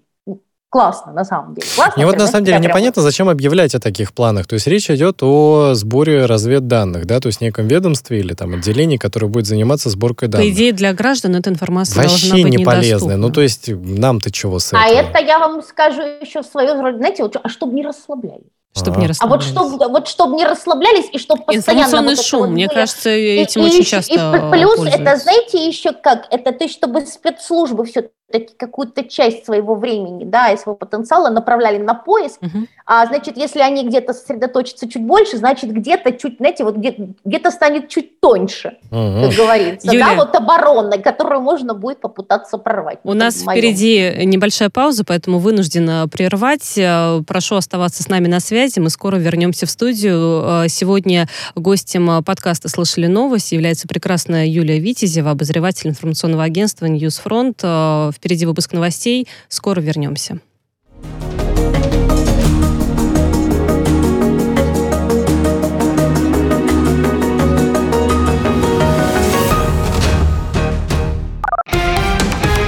[0.73, 1.67] классно, на самом деле.
[1.77, 4.47] Классно, Мне вот на самом деле непонятно, зачем объявлять о таких планах.
[4.47, 8.97] То есть речь идет о сборе разведданных, да, то есть неком ведомстве или там отделении,
[8.97, 10.49] которое будет заниматься сборкой данных.
[10.49, 13.17] По идее, для граждан эта информация Вообще должна быть не полезная.
[13.17, 15.09] Ну, то есть нам-то чего с а этого?
[15.09, 18.47] А это я вам скажу еще в свою роли, знаете, вот, а чтобы не расслаблялись.
[18.75, 19.53] Чтобы не расслаблялись.
[19.53, 21.81] А вот чтобы, вот чтобы не расслаблялись и чтобы постоянно...
[21.81, 25.67] Информационный вот шум, вот мне кажется, этим и, очень и, часто И плюс это, знаете,
[25.67, 31.31] еще как, это то, чтобы спецслужбы все какую-то часть своего времени, да, и своего потенциала
[31.31, 32.67] направляли на поиск, угу.
[32.87, 37.51] а значит, если они где-то сосредоточатся чуть больше, значит, где-то чуть, знаете, вот где- где-то
[37.51, 39.27] станет чуть тоньше, угу.
[39.27, 42.99] как говорится, Юлия, да, вот оборона, которую можно будет попытаться прорвать.
[43.05, 46.77] У нас впереди небольшая пауза, поэтому вынуждена прервать.
[46.77, 50.65] Э, прошу оставаться с нами на связи, мы скоро вернемся в студию.
[50.65, 57.61] Э, сегодня гостем подкаста «Слышали новость» является прекрасная Юлия Витязева, обозреватель информационного агентства «Ньюсфронт».
[57.63, 59.27] Э, в Впереди выпуск новостей.
[59.49, 60.39] Скоро вернемся.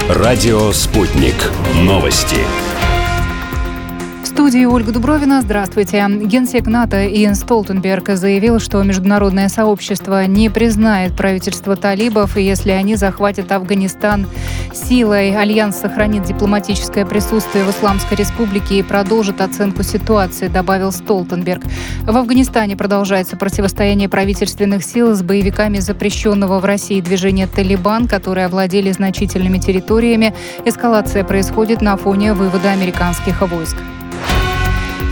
[0.09, 1.35] Радио «Спутник».
[1.83, 2.35] Новости
[4.35, 5.41] студии Ольга Дубровина.
[5.41, 6.05] Здравствуйте.
[6.07, 13.51] Генсек НАТО Йенс Столтенберг заявил, что международное сообщество не признает правительство талибов, если они захватят
[13.53, 14.27] Афганистан
[14.75, 15.35] силой.
[15.35, 21.63] Альянс сохранит дипломатическое присутствие в Исламской республике и продолжит оценку ситуации, добавил Столтенберг.
[22.03, 28.91] В Афганистане продолжается противостояние правительственных сил с боевиками запрещенного в России движения «Талибан», которые овладели
[28.91, 30.33] значительными территориями.
[30.65, 33.77] Эскалация происходит на фоне вывода американских войск.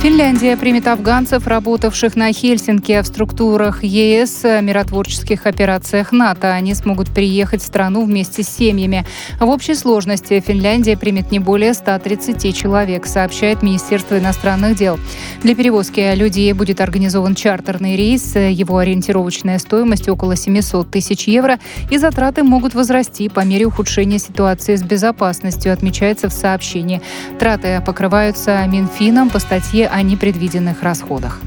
[0.04, 6.52] Финляндия примет афганцев, работавших на Хельсинки в структурах ЕС, миротворческих операциях НАТО.
[6.52, 9.06] Они смогут приехать в страну вместе с семьями.
[9.40, 15.00] В общей сложности Финляндия примет не более 130 человек, сообщает Министерство иностранных дел.
[15.42, 18.36] Для перевозки людей будет организован чартерный рейс.
[18.36, 24.76] Его ориентировочная стоимость около 700 тысяч евро, и затраты могут возрасти по мере ухудшения ситуации
[24.76, 27.02] с безопасностью, отмечается в сообщении.
[27.40, 31.40] Траты покрываются Минфином по статье о непредвиденных расходах.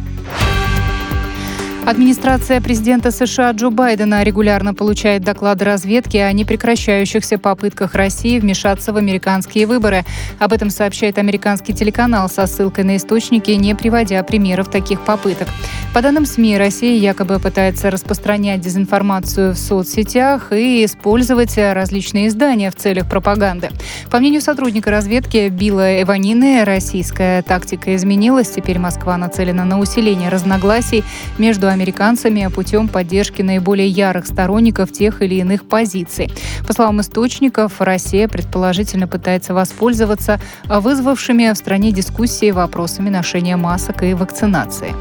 [1.87, 8.96] Администрация президента США Джо Байдена регулярно получает доклады разведки о непрекращающихся попытках России вмешаться в
[8.96, 10.05] американские выборы.
[10.40, 15.46] Об этом сообщает американский телеканал со ссылкой на источники, не приводя примеров таких попыток.
[15.94, 22.75] По данным СМИ, Россия якобы пытается распространять дезинформацию в соцсетях и использовать различные издания в
[22.75, 23.70] целях пропаганды.
[24.11, 28.51] По мнению сотрудника разведки Билла Эванины, российская тактика изменилась.
[28.51, 31.05] Теперь Москва нацелена на усиление разногласий
[31.38, 36.31] между американцами путем поддержки наиболее ярых сторонников тех или иных позиций.
[36.67, 44.15] По словам источников, Россия предположительно пытается воспользоваться вызвавшими в стране дискуссии вопросами ношения масок и
[44.15, 44.95] вакцинации.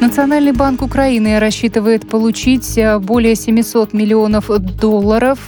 [0.00, 5.38] Национальный банк Украины рассчитывает получить более 700 миллионов долларов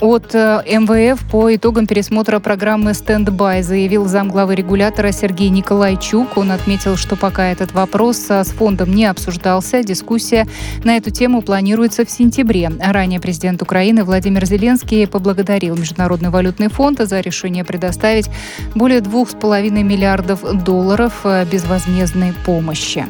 [0.00, 6.36] от э, МВФ по итогам пересмотра программы «Stand-By», заявил замглавы регулятора Сергей Николайчук.
[6.36, 10.46] Он отметил, что пока этот вопрос э, с фондом не обсуждался, дискуссия
[10.84, 12.70] на эту тему планируется в сентябре.
[12.80, 18.28] Ранее президент Украины Владимир Зеленский поблагодарил Международный валютный фонд за решение предоставить
[18.74, 23.06] более 2,5 миллиардов долларов э, безвозмездной помощи.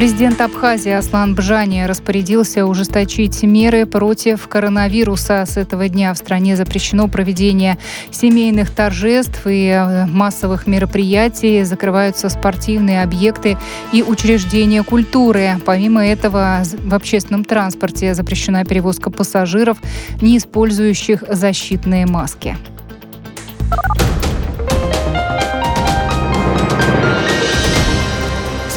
[0.00, 5.44] Президент Абхазии Аслан Бжани распорядился ужесточить меры против коронавируса.
[5.44, 7.76] С этого дня в стране запрещено проведение
[8.10, 13.58] семейных торжеств и э, массовых мероприятий, закрываются спортивные объекты
[13.92, 15.60] и учреждения культуры.
[15.66, 19.76] Помимо этого, в общественном транспорте запрещена перевозка пассажиров,
[20.22, 22.56] не использующих защитные маски.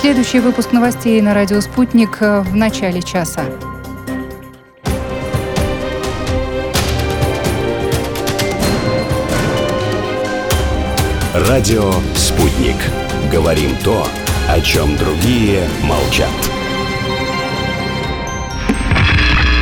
[0.03, 3.45] Следующий выпуск новостей на радио «Спутник» в начале часа.
[11.33, 12.75] Радио «Спутник».
[13.31, 14.05] Говорим то,
[14.49, 16.27] о чем другие молчат.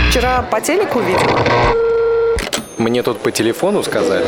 [0.10, 1.38] Вчера по телеку видел.
[2.80, 4.26] Мне тут по телефону сказали.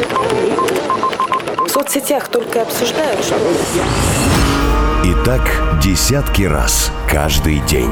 [1.58, 3.36] В соцсетях только обсуждают, что...
[5.25, 7.89] Так десятки раз каждый день.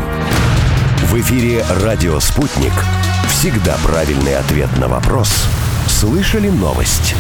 [1.04, 2.74] В эфире «Радио Спутник».
[3.30, 5.48] Всегда правильный ответ на вопрос.
[5.88, 7.16] Слышали новость?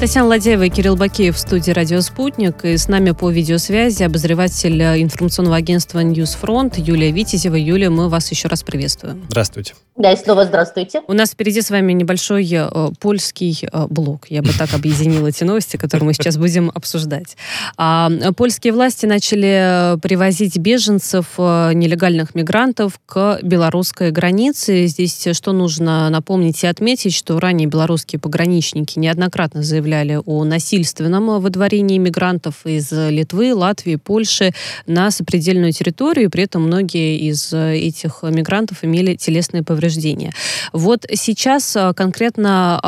[0.00, 2.64] Татьяна Ладяева и Кирилл Бакеев в студии «Радио Спутник».
[2.64, 7.54] И с нами по видеосвязи обозреватель информационного агентства «Ньюсфронт» Юлия Витязева.
[7.54, 9.26] Юлия, мы вас еще раз приветствуем.
[9.28, 9.74] Здравствуйте.
[9.96, 11.02] Да, и снова здравствуйте.
[11.06, 14.28] У нас впереди с вами небольшой э, польский э, блок.
[14.30, 17.36] Я бы так объединила эти новости, которые мы сейчас будем обсуждать.
[17.76, 24.86] А, польские власти начали привозить беженцев, э, нелегальных мигрантов к белорусской границе.
[24.86, 29.89] Здесь что нужно напомнить и отметить, что ранее белорусские пограничники неоднократно заявляли
[30.24, 34.52] о насильственном выдворении мигрантов из Литвы, Латвии, Польши
[34.86, 36.30] на сопредельную территорию.
[36.30, 40.32] При этом многие из этих мигрантов имели телесные повреждения.
[40.72, 42.80] Вот сейчас а, конкретно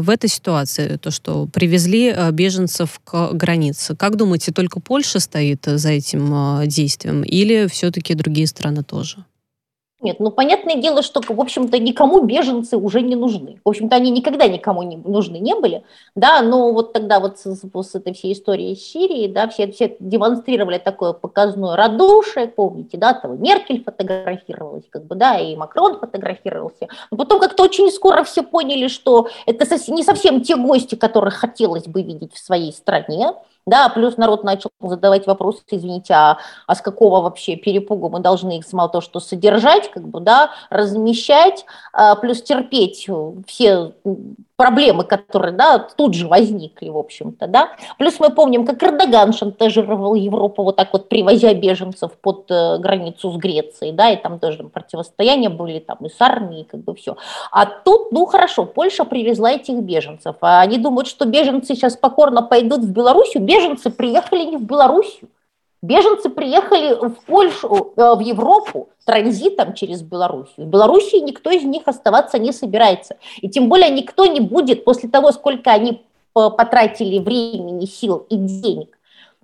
[0.00, 5.90] в этой ситуации, то, что привезли беженцев к границе, как думаете, только Польша стоит за
[5.90, 9.24] этим действием или все-таки другие страны тоже?
[10.02, 13.60] Нет, ну понятное дело, что, в общем-то, никому беженцы уже не нужны.
[13.64, 15.84] В общем-то, они никогда никому не нужны не были,
[16.16, 19.96] да, но вот тогда вот с, с этой всей историей с Сирией, да, все, все
[20.00, 26.88] демонстрировали такое показное радушие, помните, да, того Меркель фотографировалась, как бы, да, и Макрон фотографировался.
[27.12, 31.86] Но потом как-то очень скоро все поняли, что это не совсем те гости, которых хотелось
[31.86, 33.34] бы видеть в своей стране,
[33.66, 38.58] да, плюс народ начал задавать вопросы, извините, а, а с какого вообще перепугу мы должны
[38.58, 43.08] их мало то, что содержать, как бы, да, размещать, а, плюс терпеть
[43.46, 43.92] все
[44.62, 47.48] проблемы, которые да, тут же возникли, в общем-то.
[47.48, 47.70] Да?
[47.98, 53.32] Плюс мы помним, как Эрдоган шантажировал Европу, вот так вот привозя беженцев под э, границу
[53.32, 56.94] с Грецией, да, и там тоже там, противостояния были там и с армией, как бы
[56.94, 57.16] все.
[57.50, 62.42] А тут, ну хорошо, Польша привезла этих беженцев, а они думают, что беженцы сейчас покорно
[62.42, 65.28] пойдут в Белоруссию, беженцы приехали не в Белоруссию,
[65.82, 70.66] Беженцы приехали в Польшу, э, в Европу транзитом через Белоруссию.
[70.66, 73.16] В Белоруссии никто из них оставаться не собирается.
[73.40, 78.96] И тем более никто не будет после того, сколько они потратили времени, сил и денег.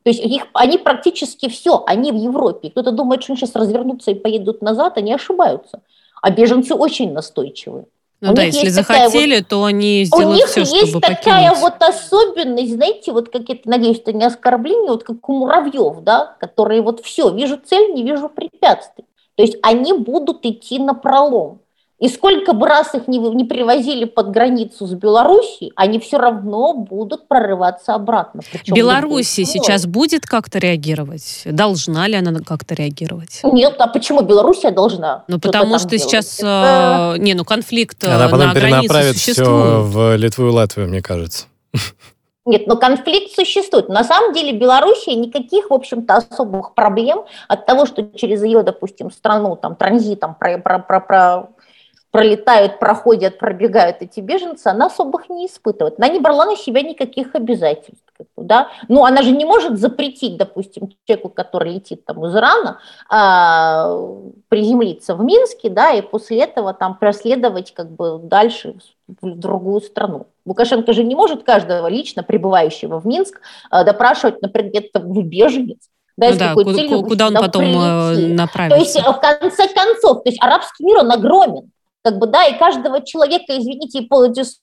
[0.04, 2.70] То есть их, они практически все, они в Европе.
[2.70, 5.82] Кто-то думает, что они сейчас развернутся и поедут назад, они ошибаются.
[6.22, 7.86] А беженцы очень настойчивые.
[8.20, 11.50] Ну у да, если захотели, вот, то они сделают У них все, есть чтобы такая
[11.50, 11.58] покинуть.
[11.60, 16.36] вот особенность, знаете, вот как это, надеюсь, это не оскорбление, вот как у муравьев, да,
[16.40, 19.04] которые вот все, вижу цель, не вижу препятствий.
[19.36, 21.60] То есть они будут идти на пролом.
[21.98, 26.72] И сколько бы раз их не, не привозили под границу с Белоруссией, они все равно
[26.74, 28.42] будут прорываться обратно.
[28.68, 31.42] Белоруссия сейчас будет как-то реагировать?
[31.44, 33.40] Должна ли она как-то реагировать?
[33.42, 35.24] Нет, а почему Белоруссия должна?
[35.26, 36.04] Ну, потому что делать?
[36.04, 36.38] сейчас...
[36.38, 37.16] Это...
[37.18, 39.48] Не, ну, конфликт она на потом перенаправит существует.
[39.48, 41.46] все в Литву и Латвию, мне кажется.
[42.48, 43.90] Нет, но конфликт существует.
[43.90, 49.10] На самом деле Белоруссия никаких, в общем-то, особых проблем от того, что через ее, допустим,
[49.10, 51.48] страну там транзитом про, про, про, про
[52.18, 55.94] пролетают, проходят, пробегают эти беженцы, она особых не испытывает.
[55.98, 58.02] Она не брала на себя никаких обязательств.
[58.36, 58.70] Да?
[58.88, 63.96] Ну, она же не может запретить, допустим, человеку, который летит там из Ирана, а,
[64.48, 68.74] приземлиться в Минске, да, и после этого там проследовать как бы дальше
[69.06, 70.26] в другую страну.
[70.44, 75.78] Лукашенко же не может каждого лично прибывающего в Минск а, допрашивать на предмет там, беженец.
[76.16, 78.36] Да, ну да, куда, целью, куда он потом э, прилетит.
[78.36, 78.76] направится.
[78.76, 81.70] То есть, в конце концов, то есть арабский мир, он огромен
[82.02, 84.02] как бы, да, и каждого человека, извините,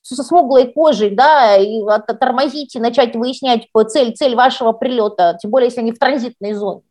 [0.02, 1.82] со смуглой кожей, да, и
[2.18, 6.82] тормозить и начать выяснять цель, цель вашего прилета, тем более, если они в транзитной зоне.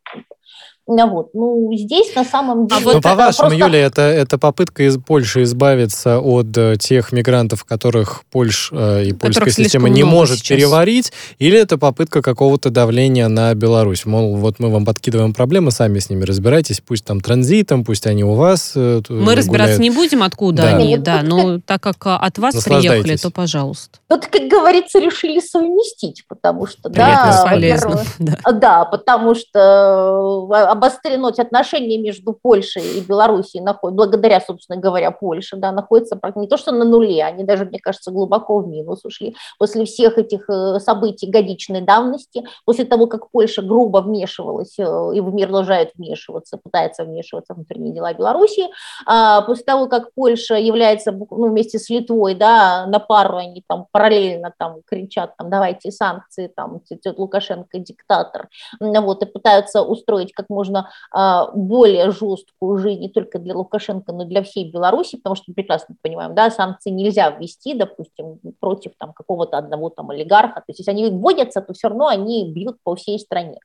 [0.86, 1.30] Вот.
[1.34, 2.80] Ну, здесь на самом деле...
[2.80, 3.66] А вот по-вашему, просто...
[3.66, 9.12] Юлия, это, это попытка из Польши избавиться от э, тех мигрантов, которых Польша э, и
[9.12, 10.56] польская система не может сейчас.
[10.56, 14.06] переварить, или это попытка какого-то давления на Беларусь?
[14.06, 18.22] Мол, вот мы вам подкидываем проблемы, сами с ними разбирайтесь, пусть там транзитом, пусть они
[18.22, 19.38] у вас э, Мы гуляют.
[19.38, 20.76] разбираться не будем, откуда да.
[20.76, 23.98] они, да, но так как от вас приехали, то пожалуйста.
[24.08, 28.04] Тут, как говорится, решили совместить, потому что, да, полезно.
[28.18, 28.52] Да.
[28.52, 36.18] да, потому что обострено отношения между Польшей и Белоруссией, благодаря, собственно говоря, Польше, да, находятся
[36.36, 40.18] не то что на нуле, они даже, мне кажется, глубоко в минус ушли после всех
[40.18, 44.82] этих э, событий годичной давности, после того, как Польша грубо вмешивалась э,
[45.14, 48.68] и в мир продолжает вмешиваться, пытается вмешиваться в внутренние дела Беларуси,
[49.06, 53.86] а после того, как Польша является ну, вместе с Литвой, да, на пару они там
[53.90, 56.80] параллельно там кричат, там, давайте санкции, там,
[57.16, 58.48] Лукашенко диктатор,
[58.80, 64.12] вот, и пытаются устроить как можно можно а, более жесткую жизнь не только для Лукашенко,
[64.12, 68.38] но и для всей Беларуси, потому что мы прекрасно понимаем, да, санкции нельзя ввести, допустим,
[68.60, 72.52] против там какого-то одного там олигарха, то есть если они вводятся, то все равно они
[72.52, 73.58] бьют по всей стране.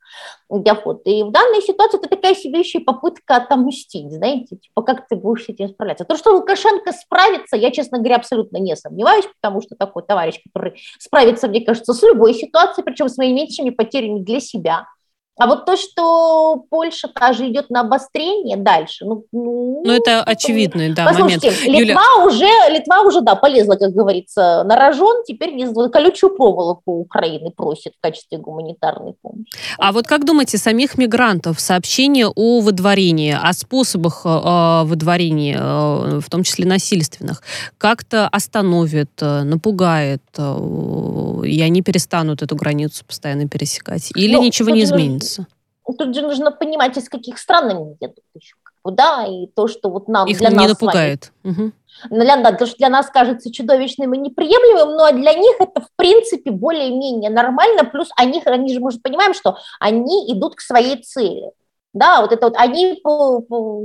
[0.49, 1.01] Вот.
[1.05, 5.45] И в данной ситуации это такая себе еще попытка отомстить, знаете, типа как ты будешь
[5.45, 6.05] с этим справляться.
[6.05, 10.79] То, что Лукашенко справится, я, честно говоря, абсолютно не сомневаюсь, потому что такой товарищ, который
[10.99, 14.87] справится, мне кажется, с любой ситуацией, причем с меньшими потерями для себя–
[15.41, 20.93] а вот то, что Польша тоже идет на обострение дальше, ну, ну, ну это очевидный,
[20.93, 21.79] да, Послушайте, момент.
[21.79, 22.25] Литва Юля...
[22.27, 25.51] уже, Литва уже, да, полезла, как говорится, на рожон, теперь
[25.89, 29.51] колючую проволоку Украины просит в качестве гуманитарной помощи.
[29.79, 36.29] А вот как думаете, самих мигрантов сообщение о выдворении, о способах э, выдворения, э, в
[36.29, 37.41] том числе насильственных,
[37.79, 44.11] как-то остановит, э, напугает, э, и они перестанут эту границу постоянно пересекать?
[44.13, 45.30] Или ну, ничего не изменится?
[45.31, 45.47] Разница?
[45.97, 48.55] Тут же нужно понимать, из каких стран они едут еще.
[48.83, 51.31] Да, и то, что вот нам Их для не нас напугает.
[51.43, 51.71] Угу.
[52.09, 55.89] Для, да, то, что для нас кажется чудовищным и неприемлемым, но для них это, в
[55.95, 57.83] принципе, более-менее нормально.
[57.83, 61.51] Плюс они, они же, мы же понимаем, что они идут к своей цели.
[61.93, 63.81] Да, вот это вот они, по, по,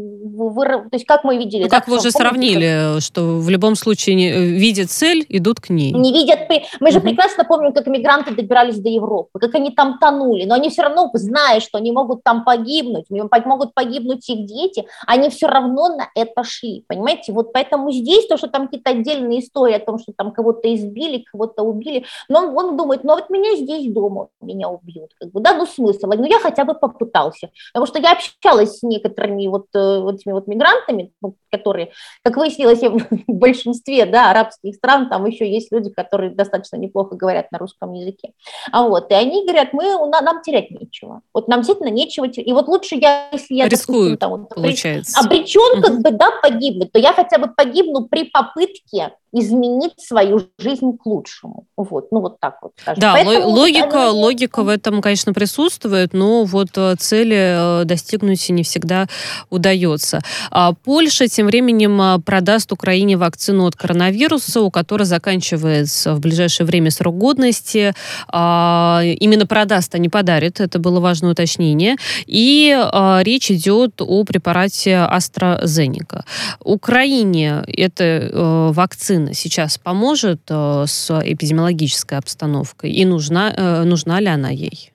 [0.55, 1.65] то есть как мы видели.
[1.65, 3.03] Ну, как вы уже сравнили, как...
[3.03, 5.93] что в любом случае не, э, видят цель, идут к ней.
[5.93, 6.41] Не видят,
[6.79, 7.09] мы же угу.
[7.09, 11.11] прекрасно помним, как мигранты добирались до Европы, как они там тонули, но они все равно,
[11.15, 16.45] зная, что они могут там погибнуть, могут погибнуть их дети, они все равно на это
[16.45, 17.33] шли, понимаете?
[17.33, 21.25] Вот поэтому здесь то, что там какие-то отдельные истории о том, что там кого-то избили,
[21.33, 25.41] кого-то убили, но он, он думает, ну вот меня здесь дома меня убьют, как бы,
[25.41, 29.47] да, ну смысл, ну я хотя бы попытался, потому что что я общалась с некоторыми
[29.47, 31.93] вот, э, вот этими вот мигрантами, ну, которые,
[32.23, 32.81] как выяснилось,
[33.27, 37.93] в большинстве да, арабских стран там еще есть люди, которые достаточно неплохо говорят на русском
[37.93, 38.33] языке.
[38.73, 41.23] А вот, и они говорят, мы, нам терять нечего.
[41.33, 42.49] Вот нам действительно нечего терять.
[42.49, 45.21] И вот лучше я, если я, Рискуют, допустим, там, вот, получается.
[45.21, 50.97] обречен как бы, да, погибнуть, то я хотя бы погибну при попытке изменить свою жизнь
[50.97, 51.67] к лучшему.
[51.77, 52.73] Вот, ну вот так вот.
[52.81, 53.01] Скажем.
[53.01, 54.19] Да, Поэтому логика, они...
[54.19, 59.09] логика в этом, конечно, присутствует, но вот э, цели э, достигнуть не всегда
[59.51, 60.21] удается.
[60.51, 66.67] А Польша тем временем э, продаст Украине вакцину от коронавируса, у которой заканчивается в ближайшее
[66.67, 67.95] время срок годности.
[68.29, 70.61] А, именно продаст, а не подарит.
[70.61, 71.97] Это было важное уточнение.
[72.27, 72.75] И
[73.23, 76.23] речь идет о препарате AstraZeneca.
[76.61, 78.31] Украине эта
[78.75, 82.93] вакцина сейчас поможет э, с эпидемиологической обстановкой?
[82.93, 84.93] И нужна, э, нужна ли она ей?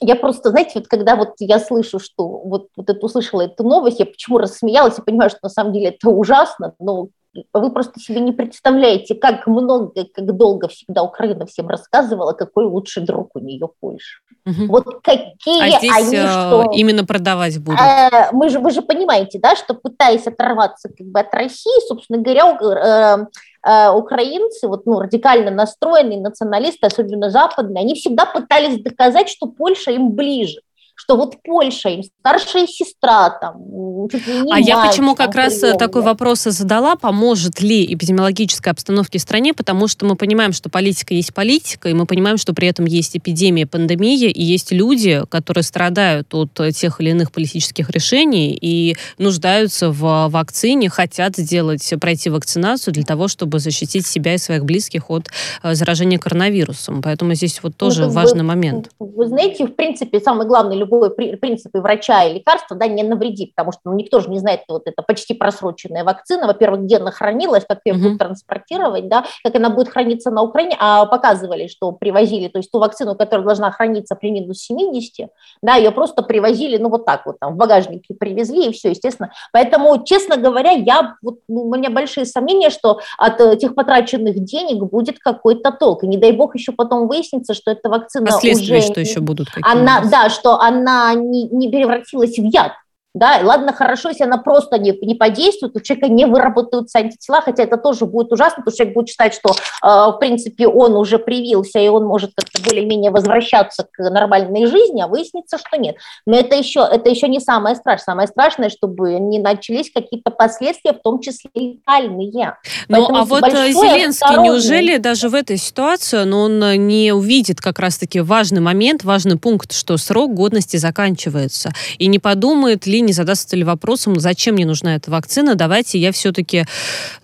[0.00, 4.00] Я просто, знаете, вот когда вот я слышу, что вот, вот это услышала эту новость,
[4.00, 7.08] я почему рассмеялась и понимаю, что на самом деле это ужасно, но
[7.52, 13.04] вы просто себе не представляете, как много, как долго всегда Украина всем рассказывала, какой лучший
[13.04, 14.18] друг у нее Польша.
[14.46, 14.66] Угу.
[14.66, 16.70] Вот какие а здесь они, э, что...
[16.74, 17.80] именно продавать будут?
[17.80, 22.20] Э, мы же, вы же понимаете, да, что пытаясь оторваться как бы от России, собственно
[22.20, 23.26] говоря, э,
[23.68, 29.92] э, украинцы, вот, ну, радикально настроенные националисты, особенно западные, они всегда пытались доказать, что Польша
[29.92, 30.60] им ближе
[31.00, 35.78] что вот Польша, им старшая сестра, там, А мать, я почему как раз приемная.
[35.78, 40.68] такой вопрос и задала, поможет ли эпидемиологической обстановке в стране, потому что мы понимаем, что
[40.68, 45.22] политика есть политика, и мы понимаем, что при этом есть эпидемия, пандемия, и есть люди,
[45.30, 52.28] которые страдают от тех или иных политических решений и нуждаются в вакцине, хотят сделать, пройти
[52.28, 55.28] вакцинацию для того, чтобы защитить себя и своих близких от
[55.62, 57.00] э, заражения коронавирусом.
[57.00, 58.90] Поэтому здесь вот ну, тоже ну, важный вы, момент.
[58.98, 63.54] Вы знаете, в принципе, самый главный любой принцип и врача и лекарства, да, не навредит,
[63.54, 67.10] потому что ну, никто же не знает, вот это почти просроченная вакцина, во-первых, где она
[67.10, 67.98] хранилась, как ее mm-hmm.
[67.98, 72.70] будут транспортировать, да, как она будет храниться на Украине, а показывали, что привозили, то есть
[72.70, 75.28] ту вакцину, которая должна храниться при минус 70,
[75.62, 79.32] да, ее просто привозили, ну, вот так вот, там, в багажнике привезли, и все, естественно.
[79.52, 84.82] Поэтому, честно говоря, я, вот, ну, у меня большие сомнения, что от этих потраченных денег
[84.84, 86.04] будет какой-то толк.
[86.04, 88.86] И не дай бог еще потом выяснится, что эта вакцина Последствия, уже...
[88.86, 92.72] что еще будут Она, да, что она не, не превратилась в яд.
[93.12, 97.64] Да, ладно, хорошо, если она просто не, не подействует, у человека не выработаются антитела, хотя
[97.64, 101.18] это тоже будет ужасно, потому что человек будет считать, что, э, в принципе, он уже
[101.18, 105.96] привился, и он может как-то более-менее возвращаться к нормальной жизни, а выяснится, что нет.
[106.24, 108.04] Но это еще, это еще не самое страшное.
[108.04, 112.56] Самое страшное, чтобы не начались какие-то последствия, в том числе летальные.
[112.88, 117.60] Ну, а вот э, Зеленский, неужели даже в этой ситуации но он э, не увидит
[117.60, 123.12] как раз-таки важный момент, важный пункт, что срок годности заканчивается, и не подумает ли не
[123.12, 126.66] задастся ли вопросом, зачем мне нужна эта вакцина, давайте я все-таки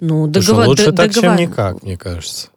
[0.01, 0.69] ну, договор...
[0.69, 2.49] Лучше так, чем никак, мне кажется.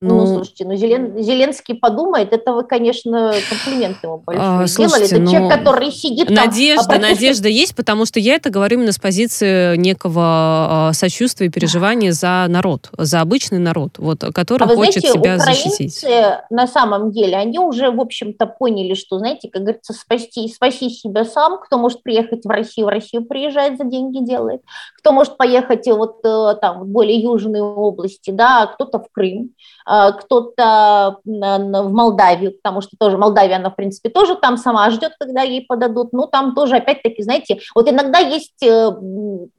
[0.00, 5.06] Ну, ну, слушайте, ну Зелен, Зеленский подумает, это вы, конечно, комплимент ему большой а, слушайте,
[5.06, 5.06] сделали.
[5.06, 7.00] Это ну, человек, который сидит надежда, там...
[7.00, 12.12] Надежда есть, потому что я это говорю именно с позиции некого а, сочувствия и переживания
[12.12, 16.04] за народ, за обычный народ, вот, который а хочет знаете, себя защитить.
[16.50, 21.24] на самом деле, они уже, в общем-то, поняли, что, знаете, как говорится, спасти, спаси себя
[21.24, 24.60] сам, кто может приехать в Россию, в Россию приезжает, за деньги делает,
[24.98, 29.50] кто может поехать вот э, там в более южные области, да, кто-то в Крым, а,
[29.84, 35.42] кто-то в Молдавию, потому что тоже Молдавия, она, в принципе, тоже там сама ждет, когда
[35.42, 36.12] ей подадут.
[36.12, 38.90] Ну, там тоже, опять-таки, знаете, вот иногда есть, э,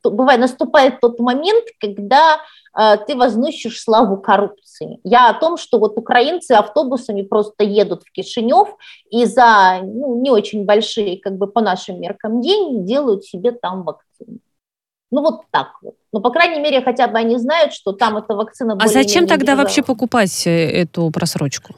[0.04, 2.40] бывает, наступает тот момент, когда
[2.78, 5.00] э, ты возносишь славу коррупции.
[5.04, 8.70] Я о том, что вот украинцы автобусами просто едут в Кишинев
[9.12, 13.84] и за ну, не очень большие, как бы по нашим меркам, деньги делают себе там
[13.84, 14.40] вакцину.
[15.12, 15.96] Ну вот так вот.
[16.12, 18.78] Но, по крайней мере, хотя бы они знают, что там эта вакцина...
[18.80, 19.64] А зачем тогда дешевая.
[19.64, 21.76] вообще покупать э, эту просрочку?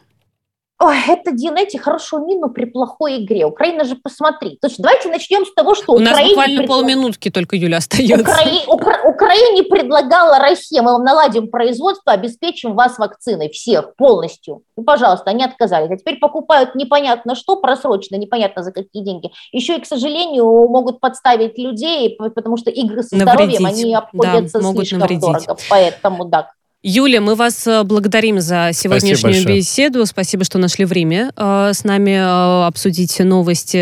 [0.80, 3.46] Ой, это, знаете, хорошую мину при плохой игре.
[3.46, 4.60] Украина же, посмотри.
[4.62, 6.12] То есть давайте начнем с того, что У Украине...
[6.12, 6.80] нас буквально предлаг...
[6.80, 8.22] полминутки только, Юля, остается.
[8.22, 8.60] Украи...
[8.68, 9.07] Укра...
[9.18, 14.62] Украине предлагала Россия, мы вам наладим производство, обеспечим вас вакциной, всех, полностью.
[14.78, 15.90] И, пожалуйста, они отказались.
[15.90, 19.32] А теперь покупают непонятно что, просрочно, непонятно за какие деньги.
[19.52, 23.60] Еще и, к сожалению, могут подставить людей, потому что игры со навредить.
[23.60, 25.22] здоровьем, они обходятся да, слишком навредить.
[25.22, 25.58] дорого.
[25.70, 26.52] Поэтому, да,
[26.84, 30.06] Юля, мы вас э, благодарим за сегодняшнюю беседу.
[30.06, 33.78] Спасибо, что нашли время э, с нами э, обсудить новости.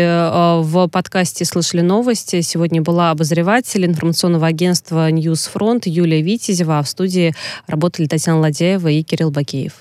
[0.62, 2.40] В подкасте «Слышали новости».
[2.40, 7.34] Сегодня была обозреватель информационного агентства «Ньюсфронт» Юлия Витязева, а в студии
[7.66, 9.74] работали Татьяна Ладяева и Кирилл Бакеев.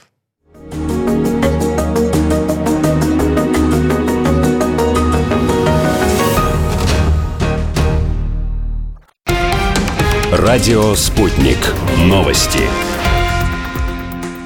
[10.34, 11.74] Радио «Спутник».
[11.98, 12.60] Новости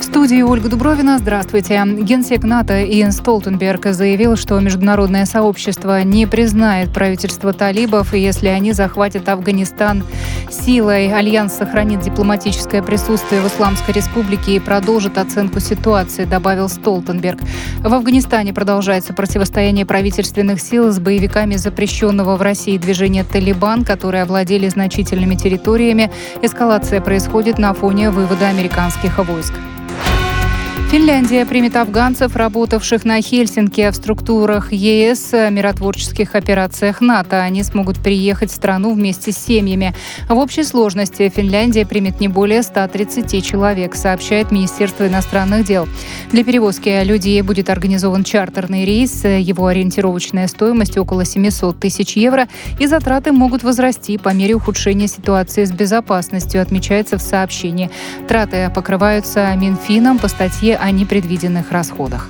[0.10, 1.20] студии Ольга Дубровина.
[1.20, 1.80] Здравствуйте.
[1.86, 9.30] Генсек НАТО Йенс Столтенберг заявил, что международное сообщество не признает правительство талибов, если они захватят
[9.30, 10.03] Афганистан
[10.49, 17.39] силой, Альянс сохранит дипломатическое присутствие в Исламской Республике и продолжит оценку ситуации, добавил Столтенберг.
[17.78, 24.70] В Афганистане продолжается противостояние правительственных сил с боевиками запрещенного в России движения «Талибан», которые овладели
[24.70, 26.10] значительными территориями.
[26.41, 29.53] Эскалация происходит на фоне вывода американских войск.
[30.90, 37.44] Финляндия примет афганцев, работавших на Хельсинки в структурах ЕС, миротворческих операциях НАТО.
[37.44, 39.94] Они смогут приехать в страну вместе с семьями.
[40.28, 45.88] В общей сложности Финляндия примет не более 130 человек, сообщает Министерство иностранных дел.
[46.32, 49.24] Для перевозки людей будет организован чартерный рейс.
[49.26, 52.48] Его ориентировочная стоимость около 700 тысяч евро,
[52.80, 57.92] и затраты могут возрасти по мере ухудшения ситуации с безопасностью, отмечается в сообщении.
[58.28, 62.30] Траты покрываются Минфином по статье о непредвиденных расходах.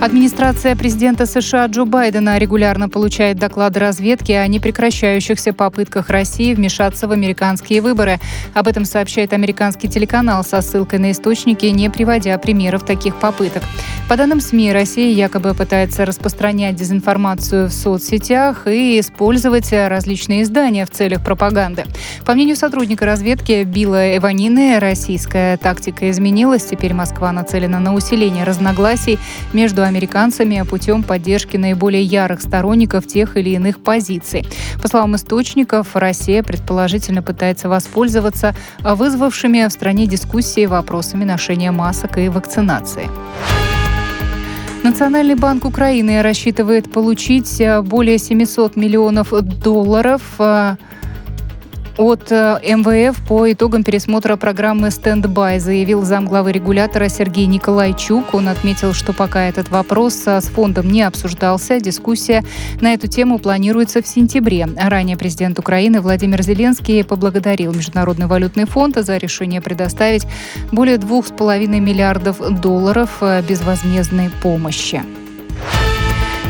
[0.00, 7.12] Администрация президента США Джо Байдена регулярно получает доклады разведки о непрекращающихся попытках России вмешаться в
[7.12, 8.20] американские выборы.
[8.54, 13.64] Об этом сообщает американский телеканал со ссылкой на источники, не приводя примеров таких попыток.
[14.08, 20.90] По данным СМИ, Россия якобы пытается распространять дезинформацию в соцсетях и использовать различные издания в
[20.90, 21.84] целях пропаганды.
[22.24, 26.64] По мнению сотрудника разведки Билла Эванины, российская тактика изменилась.
[26.64, 29.18] Теперь Москва нацелена на усиление разногласий
[29.52, 34.46] между американцами путем поддержки наиболее ярых сторонников тех или иных позиций.
[34.80, 42.28] По словам источников, Россия предположительно пытается воспользоваться вызвавшими в стране дискуссии вопросами ношения масок и
[42.28, 43.08] вакцинации.
[44.84, 50.76] Национальный банк Украины рассчитывает получить э, более 700 миллионов долларов э,
[51.98, 58.32] от э, МВФ по итогам пересмотра программы «Stand-By», заявил замглавы регулятора Сергей Николайчук.
[58.34, 62.44] Он отметил, что пока этот вопрос с фондом не обсуждался, дискуссия
[62.80, 64.68] на эту тему планируется в сентябре.
[64.76, 70.26] Ранее президент Украины Владимир Зеленский поблагодарил Международный валютный фонд за решение предоставить
[70.70, 75.02] более 2,5 миллиардов долларов э, безвозмездной помощи.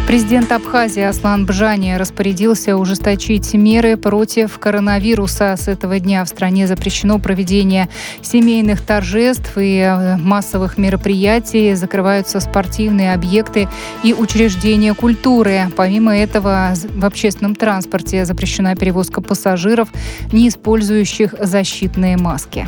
[0.08, 5.54] Президент Абхазии Аслан Бжани распорядился ужесточить меры против коронавируса.
[5.54, 7.90] С этого дня в стране запрещено проведение
[8.22, 13.68] семейных торжеств и э, массовых мероприятий, закрываются спортивные объекты
[14.02, 15.70] и учреждения культуры.
[15.76, 19.90] Помимо этого, в общественном транспорте запрещена перевозка пассажиров,
[20.32, 22.66] не использующих защитные маски.